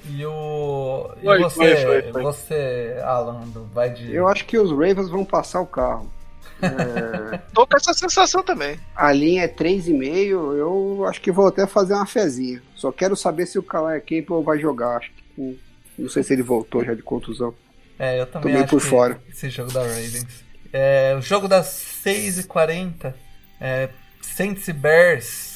[0.06, 1.10] E o.
[1.22, 2.22] E Foi, você, foi, foi, foi.
[2.24, 3.42] você, Alan,
[3.74, 4.14] vai de.
[4.14, 6.10] Eu acho que os Ravens vão passar o carro.
[6.62, 8.78] É, Tô com essa sensação também.
[8.94, 12.62] a linha é 3,5, eu acho que vou até fazer uma fezinha.
[12.76, 14.98] Só quero saber se o Calais Campbell vai jogar.
[14.98, 15.58] Acho que,
[16.00, 17.54] não sei se ele voltou já de contusão.
[17.98, 19.22] É, eu também Tô meio acho por que fora.
[19.30, 20.26] esse jogo da Ravens.
[20.72, 21.68] É, o jogo das
[22.06, 23.14] 6h40,
[23.60, 23.90] é,
[24.22, 25.50] Saints e Bears.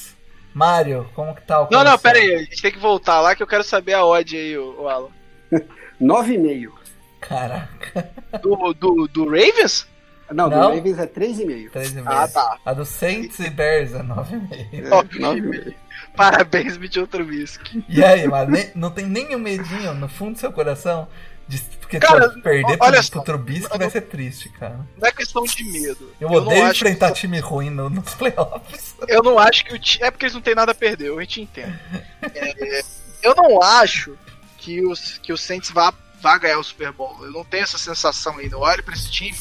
[0.54, 2.36] Mário, como que tá o Não, não, pera aí.
[2.36, 4.88] A gente tem que voltar lá que eu quero saber a odd aí, o, o
[4.88, 5.10] Alan.
[6.00, 6.72] 9,5.
[7.20, 8.12] Caraca.
[8.42, 9.88] Do, do, do Ravens?
[10.32, 10.76] Não, do Não?
[10.76, 11.72] Ravens é 3,5.
[11.72, 12.04] 3,5.
[12.06, 12.58] Ah, tá.
[12.66, 14.68] A do Saints e Bears é 9,5.
[14.74, 15.74] É, Nove 9,5.
[16.18, 17.84] Parabéns, Mitchell Trubisky.
[17.90, 21.08] E aí, mas nem- não tem nenhum medinho no fundo do seu coração?
[21.48, 24.80] De, porque Cara, pô, perder olha pro, só, pro Trubisky eu- vai ser triste, cara.
[24.98, 26.14] Não é questão de medo.
[26.22, 28.96] Eu, não odeio enfrentar que- time ruim no- nos playoffs.
[29.08, 30.06] Eu não acho que o time.
[30.06, 31.78] É porque eles não têm nada a perder, a gente entende.
[32.22, 32.82] É,
[33.22, 34.18] eu não acho
[34.58, 37.18] que, os, que o Saints vá, vá ganhar o Super Bowl.
[37.26, 38.56] Eu não tenho essa sensação ainda.
[38.56, 39.38] Eu olho pra esse time,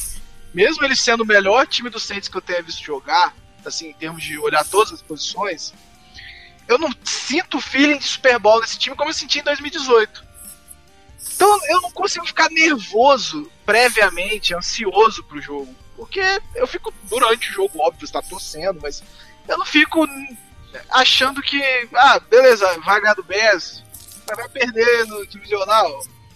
[0.52, 3.32] mesmo ele sendo o melhor time do Saints que eu tenha visto jogar,
[3.64, 5.72] assim, em termos de olhar todas as posições,
[6.68, 10.24] eu não sinto o feeling de Super Bowl nesse time como eu senti em 2018.
[11.34, 15.74] Então eu não consigo ficar nervoso previamente, ansioso pro jogo.
[15.96, 16.20] Porque
[16.54, 19.02] eu fico durante o jogo, óbvio, está torcendo, mas
[19.48, 20.06] eu não fico
[20.90, 21.60] achando que,
[21.94, 23.82] ah, beleza, vai ganhar do Bears,
[24.26, 25.90] mas vai perder no divisional,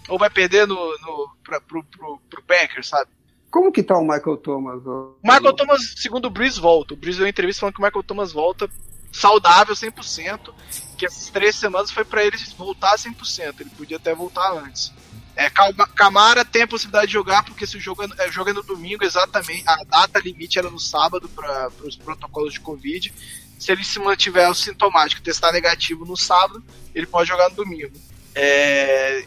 [0.08, 3.10] ou vai perder no, no, pra, pro, pro, pro Packers, sabe?
[3.50, 4.84] Como que tá o Michael Thomas?
[4.84, 6.94] O Michael Thomas, segundo o Breeze, volta.
[6.94, 8.68] O Breeze deu uma entrevista falando que o Michael Thomas volta
[9.16, 10.52] saudável 100%,
[10.96, 14.92] que essas três semanas foi pra ele voltar 100%, ele podia até voltar antes.
[15.34, 15.50] É,
[15.94, 18.62] Camara tem a possibilidade de jogar, porque se o jogo é, é, jogo é no
[18.62, 23.12] domingo, exatamente, a data limite era no sábado para os protocolos de Covid.
[23.58, 26.64] Se ele se mantiver sintomático, testar negativo no sábado,
[26.94, 27.92] ele pode jogar no domingo.
[28.34, 29.26] É,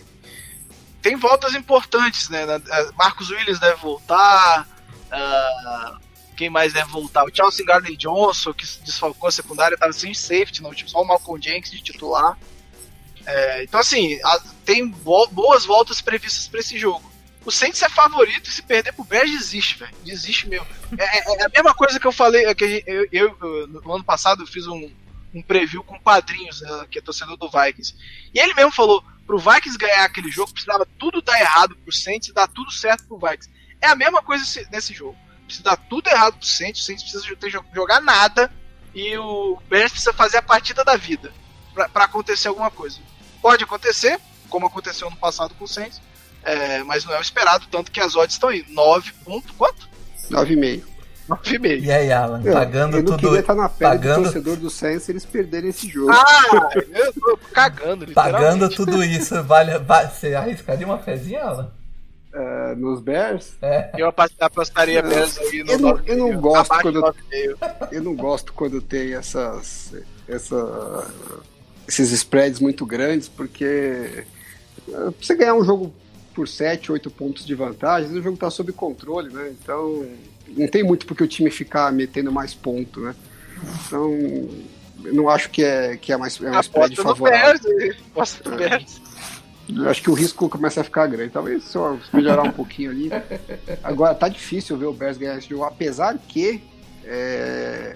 [1.02, 2.46] tem voltas importantes, né?
[2.96, 4.68] Marcos Williams deve voltar.
[5.12, 5.98] ah,
[6.40, 7.26] quem mais deve voltar?
[7.26, 11.38] O Chelsea Gardner Johnson, que desfalcou a secundária, estava sem safety time, só o Malcolm
[11.44, 12.38] Jenkins de titular.
[13.26, 17.12] É, então, assim, a- tem bo- boas voltas previstas para esse jogo.
[17.46, 19.94] O Saints é favorito e se perder pro Bears, desiste, velho.
[20.06, 20.66] Desiste mesmo.
[20.98, 23.96] É, é- é a mesma coisa que eu falei, é que eu, eu- eu- no
[23.96, 24.90] ano passado eu fiz um,
[25.34, 27.96] um preview com padrinhos, né, que é torcedor do Vikings.
[28.34, 32.30] E ele mesmo falou, pro Vikings ganhar aquele jogo, precisava tudo dar errado pro Saints
[32.30, 33.50] e dar tudo certo pro Vikings.
[33.82, 35.18] É a mesma coisa esse- nesse jogo.
[35.50, 38.52] Precisa dar tudo errado pro Saints, o Saints precisa ter, jogar nada
[38.93, 41.32] e o Bears precisa fazer a partida da vida
[41.74, 43.00] pra pra acontecer alguma coisa.
[43.41, 44.20] Pode acontecer,
[44.50, 46.00] como aconteceu no passado com o Saints,
[46.43, 48.64] é, mas não é o esperado, tanto que as odds estão aí.
[48.70, 49.88] 9 ponto, quanto?
[50.30, 50.84] 9,5.
[51.28, 51.84] 9,5.
[51.84, 53.20] E aí, Alan, Eu, pagando eu não tudo.
[53.28, 56.12] queria estar na pele pagando- do torcedor do Saints se eles perderem esse jogo.
[56.12, 56.45] Ah,
[56.93, 58.12] eu tô cagando.
[58.14, 60.10] Pagando tudo isso, vale, vale.
[60.12, 61.72] Você arriscaria uma fezinha, Alan?
[62.32, 63.90] É, nos Bears, É.
[63.98, 66.04] Eu apostaria Bears aí no Eu não- 9,5.
[66.12, 67.88] eu não gosto Abaixo quando- 9,5.
[67.92, 69.94] eu não gosto quando tem essas,
[70.28, 71.12] essa,
[71.88, 75.92] esses spreads muito grandes, porque é, pra você ganhar um jogo
[76.36, 79.50] por 7, 8 pontos de vantagem, o jogo tá sob controle, né?
[79.60, 80.06] Então
[80.50, 83.16] não tem muito porque o time ficar metendo mais ponto, né?
[83.88, 84.08] Então
[85.04, 87.60] eu não acho que é, que é, mais, é um spread favorável.
[87.78, 89.02] Bears, aposta no Bears.
[89.76, 91.32] Eu acho que o risco começa a ficar grande.
[91.32, 93.10] Talvez só melhorar um pouquinho ali.
[93.84, 96.62] Agora, tá difícil ver o Bears ganhar esse jogo, apesar que
[97.06, 97.96] é,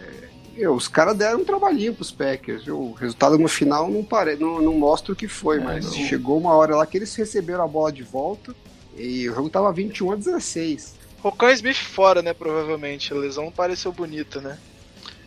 [0.55, 2.65] meu, os caras deram um trabalhinho pros Packers.
[2.65, 2.79] viu?
[2.79, 5.91] O resultado no final não, pare, não, não mostra o que foi, É, mas não.
[5.93, 8.55] chegou uma hora lá que eles receberam a bola de volta
[8.95, 10.95] e o jogo tava 21 a 16.
[11.21, 12.33] Rocan Smith fora, né?
[12.33, 13.13] Provavelmente.
[13.13, 14.57] A lesão pareceu bonita, né?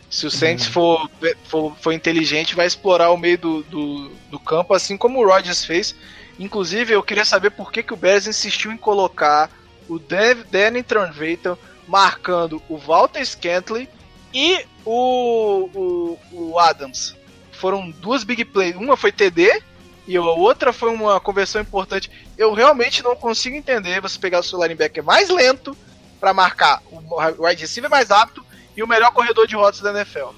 [0.09, 0.31] Se o Uhum.
[0.31, 1.09] Saints for,
[1.45, 5.65] for, for inteligente, vai explorar o meio do, do, do campo, assim como o Rodgers
[5.65, 5.93] fez.
[6.39, 9.49] Inclusive, eu queria saber por que, que o Bears insistiu em colocar
[9.89, 11.57] o Danny Tranvator
[11.87, 13.89] marcando o Walter Scantley
[14.33, 17.15] e o, o, o Adams.
[17.51, 18.75] Foram duas big plays.
[18.75, 19.63] Uma foi TD
[20.07, 22.11] e a outra foi uma conversão importante.
[22.37, 25.75] Eu realmente não consigo entender você pegar o seu linebacker mais lento
[26.19, 30.29] para marcar o wide receiver mais rápido e o melhor corredor de rotas da NFL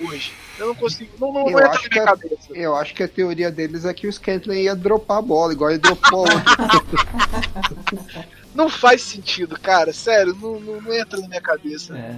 [0.00, 0.32] hoje.
[0.58, 2.52] Eu não consigo, não, não, Eu não entra acho na que minha é- cabeça.
[2.52, 5.70] Eu acho que a teoria deles é que o Scantling ia dropar a bola, igual
[5.70, 6.26] ele dropou.
[8.54, 9.92] Não faz sentido, cara.
[9.92, 11.96] Sério, não, não, não entra na minha cabeça.
[11.96, 12.16] É.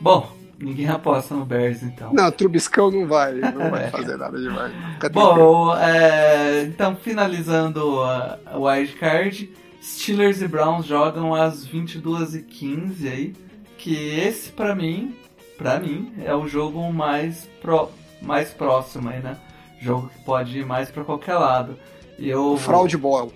[0.00, 2.14] Bom, ninguém aposta no Bears então.
[2.14, 3.70] Não, Trubiscão não vai, não É.
[3.70, 4.72] vai fazer nada demais.
[5.12, 13.34] Bom, é, então finalizando a, a wildcard, Steelers e Browns jogam às 22h15 aí,
[13.76, 15.14] que esse pra mim,
[15.56, 17.88] pra mim, é o jogo mais, pro,
[18.20, 19.36] mais próximo aí, né?
[19.80, 21.76] Jogo que pode ir mais pra qualquer lado.
[22.18, 23.32] E eu Fraude ball.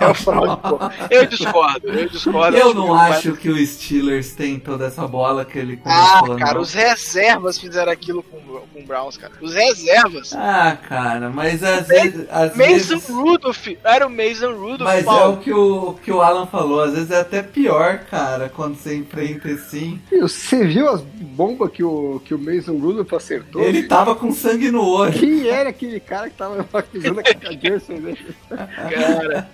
[0.00, 0.78] É o fraude, pô.
[1.10, 2.56] Eu discordo, eu discordo.
[2.56, 6.54] Eu não acho que o Steelers tem toda essa bola que ele Ah, começou, cara,
[6.54, 6.60] não.
[6.60, 9.32] os reservas fizeram aquilo com, com o Browns, cara.
[9.40, 10.34] Os reservas.
[10.34, 12.26] Ah, cara, mas às vezes.
[12.30, 12.66] Às Mason
[12.98, 13.08] vezes...
[13.08, 13.66] Rudolph.
[13.82, 15.34] Era o Mason Rudolph, Mas é Paulo.
[15.34, 18.94] o que o, que o Alan falou, às vezes é até pior, cara, quando você
[18.94, 20.00] enfrenta assim.
[20.20, 23.62] Você viu as bombas que o, que o Mason Rudolph acertou?
[23.62, 25.12] Ele tava com sangue no olho.
[25.18, 28.18] Quem era aquele cara que tava acusando a dele?
[28.50, 29.45] Cara.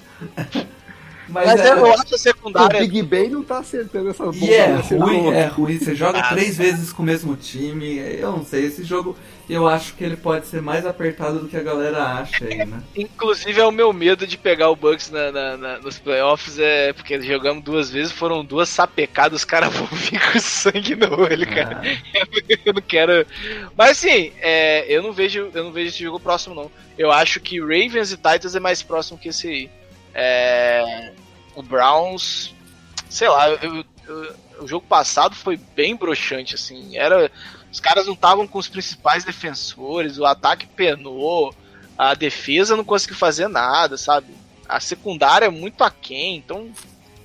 [1.29, 2.81] Mas, Mas é, eu acho a O secundária.
[2.81, 4.83] Big Ben não tá acertando essas E é né?
[4.99, 5.33] ruim, Não.
[5.33, 5.79] é ruim.
[5.79, 7.97] Você joga Ah, três vezes com o mesmo time.
[7.97, 9.17] Eu não sei, esse jogo
[9.49, 12.83] eu acho que ele pode ser mais apertado do que a galera acha aí, né?
[12.95, 16.93] Inclusive é o meu medo de pegar o Bucks na, na- na- nos playoffs, é
[16.93, 21.47] porque jogamos duas vezes, foram duas sapecadas, os caras vão vir com sangue no olho,
[21.49, 21.81] cara.
[21.83, 22.27] Ah,
[22.67, 23.25] Eu não quero.
[23.79, 26.71] Mas assim, é, eu não vejo, eu não vejo esse jogo próximo, não.
[26.99, 29.71] Eu acho que Ravens e Titans é mais próximo que esse aí.
[30.15, 31.13] É,
[31.55, 32.55] o Browns,
[33.09, 36.97] sei lá, eu- eu- o jogo passado foi bem broxante, assim.
[36.97, 37.31] Era,
[37.71, 41.55] os caras não estavam com os principais defensores, o ataque penou,
[41.97, 44.29] a defesa não conseguiu fazer nada, sabe?
[44.69, 46.71] A secundária é muito aquém, então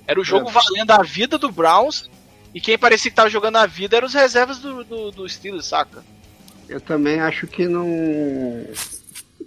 [0.06, 0.52] era o jogo É.
[0.52, 2.08] valendo a vida do Browns
[2.54, 5.66] e quem parecia que tava jogando a vida eram os reservas do, do, do Steelers,
[5.66, 6.02] saca?
[6.68, 7.86] Eu também acho que não.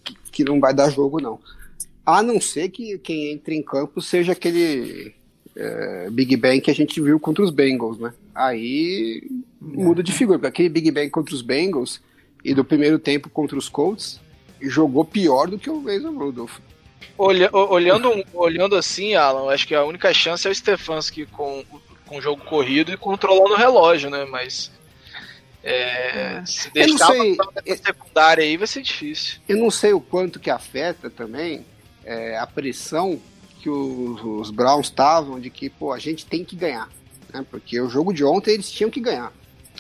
[0.04, 1.40] que, que não vai dar jogo, não.
[2.12, 5.14] A não ser que quem entre em campo seja aquele
[5.56, 8.14] é, Big Bang que a gente viu contra os Bengals, né?
[8.34, 9.24] Aí
[9.60, 12.02] muda de figura, porque aquele Big Bang contra os Bengals
[12.44, 14.20] e do primeiro tempo contra os Colts
[14.62, 16.60] jogou pior do que o Mason Rudolph.
[17.18, 21.64] Olha, olhando, olhando assim, Alan, acho que a única chance é o Stefanski com,
[22.06, 24.26] com o jogo corrido e controlando o relógio, né?
[24.26, 24.72] Mas.
[25.64, 27.38] É, se Eu não deixar sei,
[27.74, 29.40] a secundária aí vai ser difícil.
[29.48, 31.64] Eu não sei o quanto que afeta também
[32.06, 33.20] é, a pressão
[33.60, 36.90] que os, os Browns estavam de que, pô, a gente tem que ganhar.
[37.34, 37.46] Né?
[37.50, 39.32] Porque o jogo de ontem eles tinham que ganhar.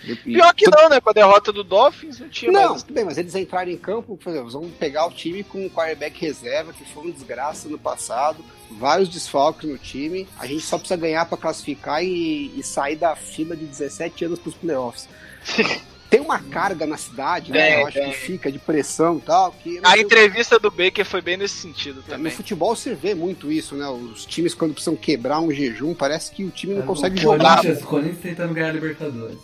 [0.04, 1.00] E- Pior que não, né?
[1.02, 2.84] Com a derrota do Dolphins não tinha Não, mais.
[2.84, 6.20] tudo bem, mas eles entraram em campo, exemplo, vamos pegar o time com um quarterback
[6.22, 11.00] reserva, que foi uma desgraça no passado, vários desfalques no time, a gente só precisa
[11.00, 15.08] ganhar para classificar e, e sair da fila de 17 anos para os playoffs.
[16.12, 17.82] Tem uma carga na cidade, né?
[17.82, 18.12] Eu acho tem.
[18.12, 19.52] que fica de pressão e tal.
[19.54, 22.32] Que A o entrevista do Baker foi bem nesse sentido no também.
[22.32, 23.88] futebol você vê muito isso, né?
[23.88, 27.56] Os times quando precisam quebrar um jejum, parece que o time não o consegue jogar.
[27.56, 29.38] Corinthians, o Corinthians tentando ganhar a Libertadores.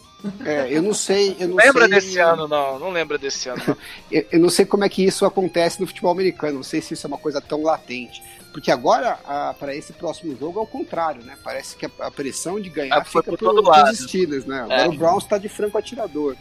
[0.44, 2.78] É, eu não sei, eu não Lembra sei, desse ano, não.
[2.80, 3.78] Não lembra desse ano, não.
[4.12, 6.56] Eu, eu não sei como é que isso acontece no futebol americano.
[6.56, 8.22] Não sei se isso é uma coisa tão latente.
[8.52, 9.18] Porque agora,
[9.60, 11.38] para esse próximo jogo, é o contrário, né?
[11.44, 13.96] Parece que a, a pressão de ganhar foi fica por todo pro- pros lado.
[13.96, 14.62] Steelers, né?
[14.62, 14.88] Agora É.
[14.88, 16.36] o Browns está de franco atirador.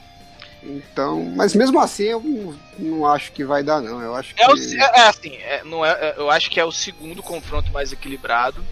[0.63, 4.01] Então, mas mesmo assim, eu não, não acho que vai dar, não.
[4.01, 4.43] Eu acho que.
[4.43, 7.23] É, o, é, é assim, é, não é, é- eu acho que é o segundo
[7.23, 8.65] confronto mais equilibrado.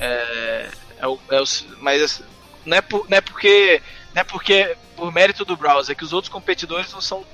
[0.00, 0.68] É,
[0.98, 1.44] é o, é o-
[1.80, 2.24] mas assim,
[2.64, 3.82] não é, por, não é porque
[4.14, 7.24] não é porque por mérito do Browns, é que os outros competidores não são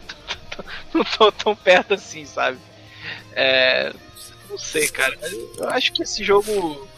[0.93, 2.59] não estão tão perto assim, sabe?
[3.35, 3.93] É,
[4.51, 5.17] não sei, cara.
[5.59, 6.89] Eu acho que esse jogo,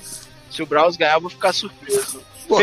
[0.51, 2.23] se o Browns ganhar, eu vou ficar surpreso.
[2.49, 2.59] Pô,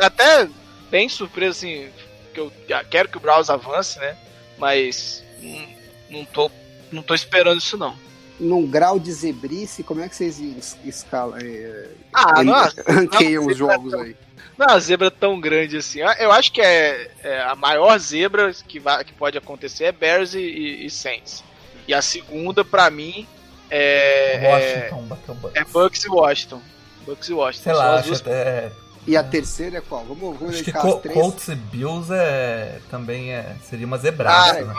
[0.00, 0.48] até
[0.90, 1.88] bem surpreso, assim,
[2.34, 2.52] que eu
[2.90, 4.16] quero que o Browns avance, né?
[4.58, 5.66] Mas hum,
[6.10, 6.50] não tô,
[6.92, 7.96] não tô esperando isso, não.
[8.38, 13.50] num grau de zebrice, como é que vocês es- escalam, é, Ah, nossa, ranqueiam não,
[13.52, 14.16] os jogos aí?
[14.58, 16.00] não é uma zebra tão grande assim.
[16.00, 19.92] Eu- Eu acho que é, é a maior zebra que, vai, que pode acontecer é
[19.92, 21.42] Bears e, e, e Saints.
[21.86, 23.26] E a segunda, pra mim,
[23.70, 24.98] é, é, Washington
[25.30, 25.56] o Bucks.
[25.56, 26.62] é Bucks e Washington.
[27.06, 27.62] Bucks e Washington.
[27.64, 28.70] Sei lá, duas- até-
[29.06, 30.04] E a terceira é qual?
[30.04, 30.72] Vamos, vamos acho que.
[31.12, 34.74] Colts e Bills é, também é, seria uma zebraça, Ah, né?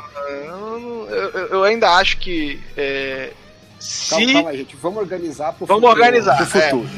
[0.48, 3.32] Eu, eu- eu- ainda acho que é,
[3.80, 4.76] se Calma, calma aí, gente.
[4.78, 6.02] Vamos organizar pro Vamos futuro.
[6.04, 6.90] organizar, pro futuro.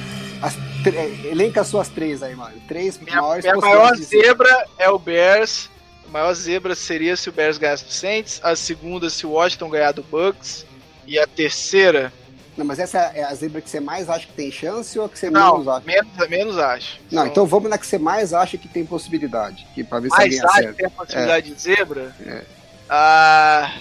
[0.41, 2.55] As tre- Elenca as suas três aí, mano.
[2.67, 5.69] Três Minha, maiores minha maior zebra é o Bears.
[6.07, 8.39] A maior zebra seria se o Bears ganhasse do Saints.
[8.41, 10.65] A segunda, se o Washington ganhar do Bucks.
[11.05, 12.13] E a terceira.
[12.57, 15.09] Não, mas essa é a zebra que você mais acha que tem chance ou a
[15.09, 15.85] que você Não, menos acha?
[15.85, 16.99] menos, menos acho.
[17.11, 19.67] Não, São- então vamos na que você mais acha que tem possibilidade.
[19.75, 22.15] Que, pra ver se mais alguém acho que tem a possibilidade de zebra.
[22.25, 22.43] É.
[22.89, 23.71] Ah,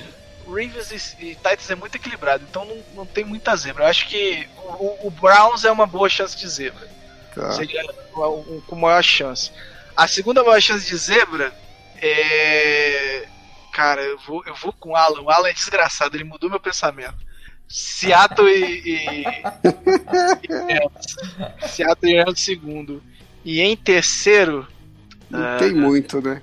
[0.46, 3.84] Ravens e, e Titans é muito equilibrado, então não, não tem muita zebra.
[3.84, 6.86] Eu acho que o, o Browns é uma boa chance de zebra.
[7.34, 7.52] Tá.
[7.52, 7.82] Seria
[8.66, 9.50] com maior chance.
[9.96, 11.52] A segunda maior chance de zebra
[12.00, 13.26] é.
[13.72, 15.20] Cara, eu vou, eu vou com o Alan.
[15.22, 17.25] O Alan é desgraçado, ele mudou meu pensamento.
[17.68, 18.90] Seattle e.
[18.90, 21.16] e, e Rams.
[21.72, 23.02] Seattle e Rams segundo.
[23.44, 24.66] E em terceiro.
[25.30, 25.56] Não Ah.
[25.58, 26.40] tem muito, né?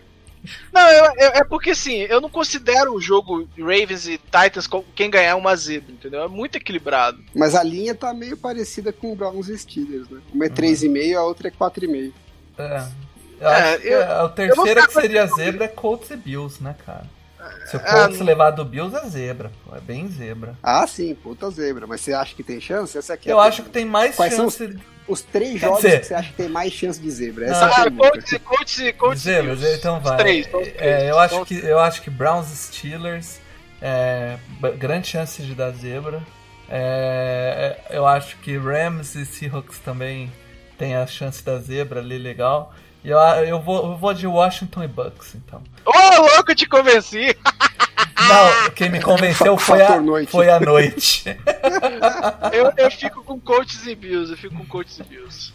[0.74, 4.84] Não, eu- eu- é porque assim, eu não considero o jogo Ravens e Titans como
[4.94, 6.22] quem ganhar uma zebra, entendeu?
[6.24, 7.24] É muito equilibrado.
[7.34, 10.20] Mas a linha tá meio parecida com o Browns e Steelers, né?
[10.34, 10.54] Uma é Uhum.
[10.54, 12.14] 3,5 a outra é 4,5.
[12.58, 12.84] É.
[13.40, 17.06] Eu É, eu- a eu terceira que seria zebra é Colts e Bills, né, cara?
[17.66, 20.56] Se o Ah, Colts não- levar do Bills é zebra, é bem zebra.
[20.62, 21.86] Ah, sim, puta zebra.
[21.88, 22.98] Mas você acha que tem chance?
[22.98, 24.78] Essa aqui é Eu acho que tem mais Quais são chance
[25.08, 27.46] Os três Quer jogos dizer- que você acha que tem mais chance de zebra.
[27.46, 28.40] Essa é Ah, pergunta.
[28.40, 30.18] Colts, e- e- Colts e zebra, então Os vai.
[30.18, 31.04] três, são os É, três.
[31.10, 33.40] eu, acho que, eu acho que Browns e Steelers,
[33.82, 34.38] é,
[34.78, 36.22] grande chance de dar zebra.
[36.70, 40.32] É, eu acho que Rams e Seahawks também
[40.78, 42.74] tem a chance da zebra ali legal.
[43.04, 45.62] Eu, eu, vou, eu vou de Washington e Bucks, então.
[45.86, 47.36] Ô, oh, louco, eu te convenci!
[48.28, 50.32] Não, quem me convenceu foi a, noite.
[50.32, 51.26] Foi a noite.
[52.54, 55.54] eu, eu fico com Colts e Bills, eu fico com Colts e Bills.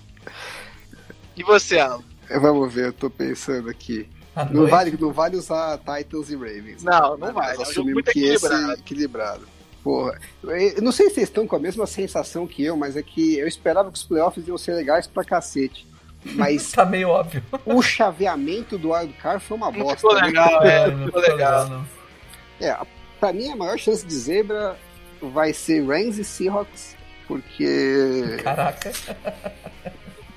[1.37, 2.03] E você, Alan?
[2.41, 4.09] Vamos ver, eu tô pensando aqui.
[4.51, 6.83] Não vale, não vale usar Titans e Ravens.
[6.83, 7.59] Não, não, não vale.
[7.59, 8.73] Nós assumimos é um que equilibrado.
[8.73, 9.49] esse equilibrado.
[9.83, 13.03] Porra, eu não sei se vocês estão com a mesma sensação que eu, mas é
[13.03, 15.87] que eu esperava que os playoffs iam ser legais pra cacete.
[16.35, 16.71] Mas.
[16.73, 17.43] tá meio óbvio.
[17.65, 19.97] O chaveamento do Wildcard foi uma bosta.
[19.97, 20.89] Ficou legal, né?
[20.89, 21.69] é, ficou legal.
[21.69, 21.87] Não.
[22.61, 22.77] É,
[23.21, 24.77] pra mim a maior chance de zebra
[25.21, 28.39] vai ser Rams e Seahawks, porque.
[28.43, 28.93] Caraca!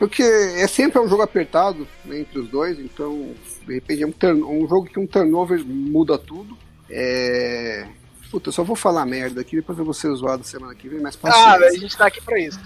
[0.02, 3.36] Porque é sempre um jogo apertado né, entre os dois, então
[3.68, 6.58] de repente é um, turn, um jogo que um turnover muda tudo.
[6.90, 7.88] É...
[8.32, 11.00] Puta, eu só vou falar merda aqui, depois eu vou ser zoado semana que vem,
[11.00, 12.60] mas Ah, a gente tá aqui pra isso.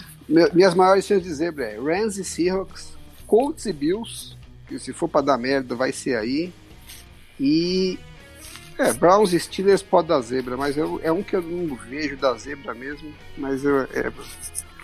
[0.53, 2.94] Minhas maiores chances de zebra é Rams e Seahawks,
[3.27, 4.35] Colts e Bills,
[4.67, 6.53] que se for pra dar merda vai ser aí.
[7.39, 7.99] E
[8.77, 12.17] é, Browns e Steelers pode dar zebra, mas eu, é um que eu não vejo
[12.17, 13.13] da zebra mesmo.
[13.37, 13.81] Mas eu.
[13.83, 14.11] É,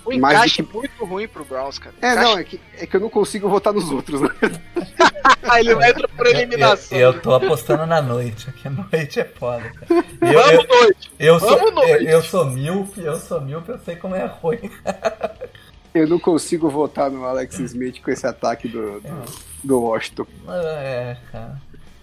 [0.03, 0.73] o encaixe que...
[0.73, 1.95] muito ruim pro Browns, cara.
[2.01, 2.31] É, encaixe...
[2.31, 4.29] não, é que, é que eu não consigo votar nos outros, né?
[5.59, 6.97] Ele vai entrar por eliminação.
[6.97, 10.05] Eu, eu tô apostando na noite, aqui a noite é foda, cara.
[10.21, 11.11] Eu, Vamos eu, noite!
[11.19, 12.05] Eu Vamos sou, noite!
[12.05, 14.71] Eu, eu sou míope, eu sou míope, eu sei como é ruim.
[15.93, 19.25] Eu não consigo votar no Alex Smith com esse ataque do, do,
[19.63, 20.25] do Washington.
[20.47, 21.59] É, cara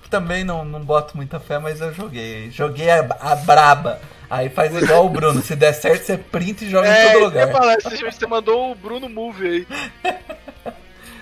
[0.09, 2.51] também não, não boto muita fé, mas eu joguei.
[2.51, 4.01] Joguei a, a braba.
[4.28, 5.41] Aí faz igual o Bruno.
[5.43, 7.51] Se der certo, você print e joga é, em todo lugar.
[7.53, 9.66] Falar, você mandou o Bruno Move aí.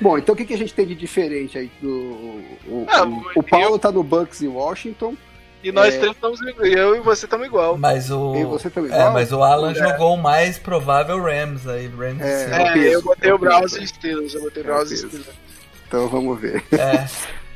[0.01, 1.71] Bom, então o que, que a gente tem de diferente aí?
[1.81, 3.79] Do, o, ah, o, o Paulo eu...
[3.79, 5.17] tá no Bucks em Washington.
[5.67, 5.99] E nós é...
[5.99, 7.77] três estamos eu e você estamos igual.
[7.77, 9.75] Mas o e você também é, mas o Alan é.
[9.75, 12.23] jogou o mais provável Rams aí, Rams.
[12.23, 15.27] É, é eu botei o Browns e Steelers, eu botei o Browns e Steelers.
[15.89, 16.63] Então vamos ver.
[16.71, 17.05] É.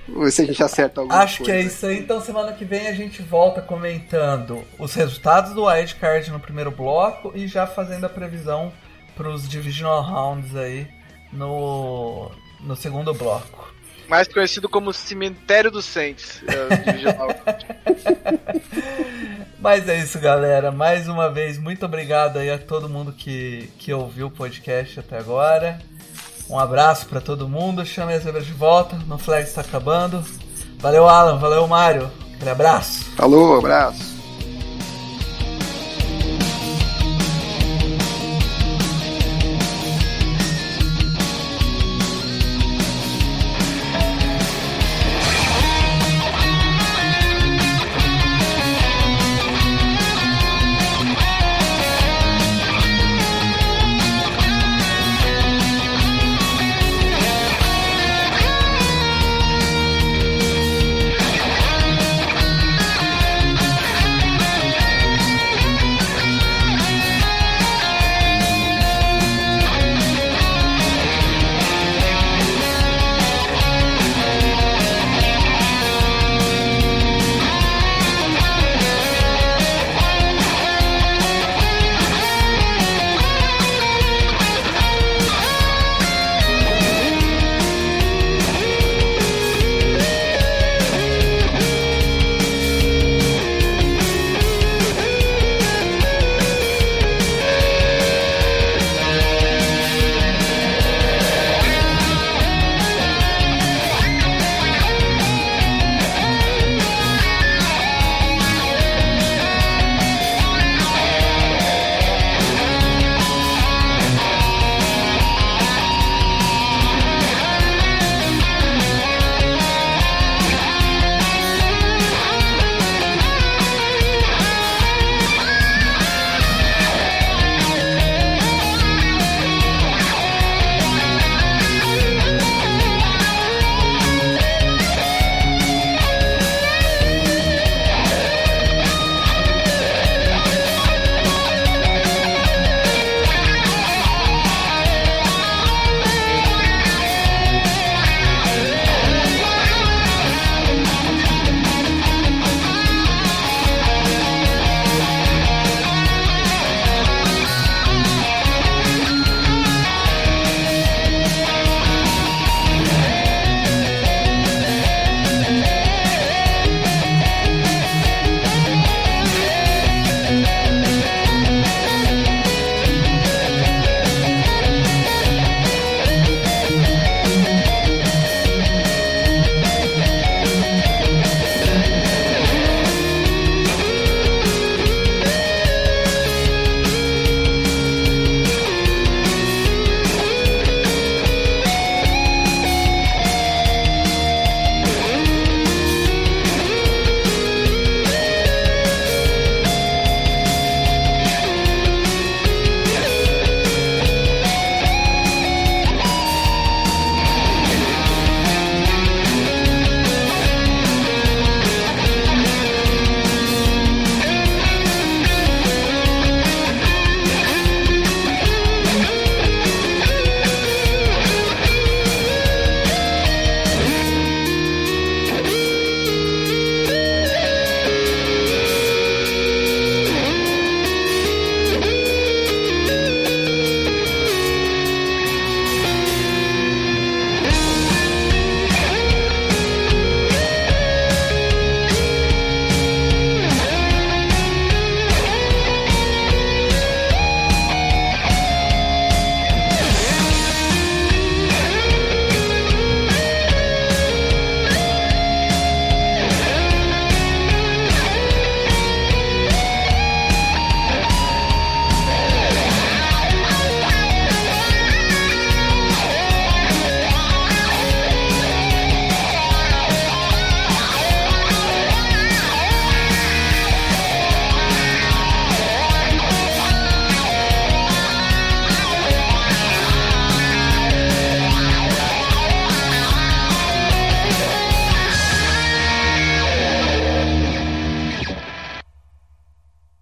[0.08, 1.52] Vamos ver se a gente acerta alguma Acho coisa.
[1.52, 2.00] que é isso aí.
[2.00, 5.66] Então, semana que vem a gente volta comentando os resultados do
[6.00, 8.72] Card no primeiro bloco e já fazendo a previsão
[9.16, 10.88] para os Divisional Rounds aí
[11.32, 13.72] no, no segundo bloco.
[14.10, 16.42] Mais conhecido como Cemitério dos Saints.
[16.48, 16.66] É
[19.60, 20.72] Mas é isso, galera.
[20.72, 25.16] Mais uma vez, muito obrigado aí a todo mundo que, que ouviu o podcast até
[25.16, 25.78] agora.
[26.48, 27.86] Um abraço para todo mundo.
[27.86, 28.96] Chame as zebras de volta.
[29.06, 30.24] No flag está acabando.
[30.78, 31.38] Valeu, Alan.
[31.38, 32.10] Valeu, Mário.
[32.34, 33.04] Aquele abraço.
[33.14, 34.09] Falou, abraço.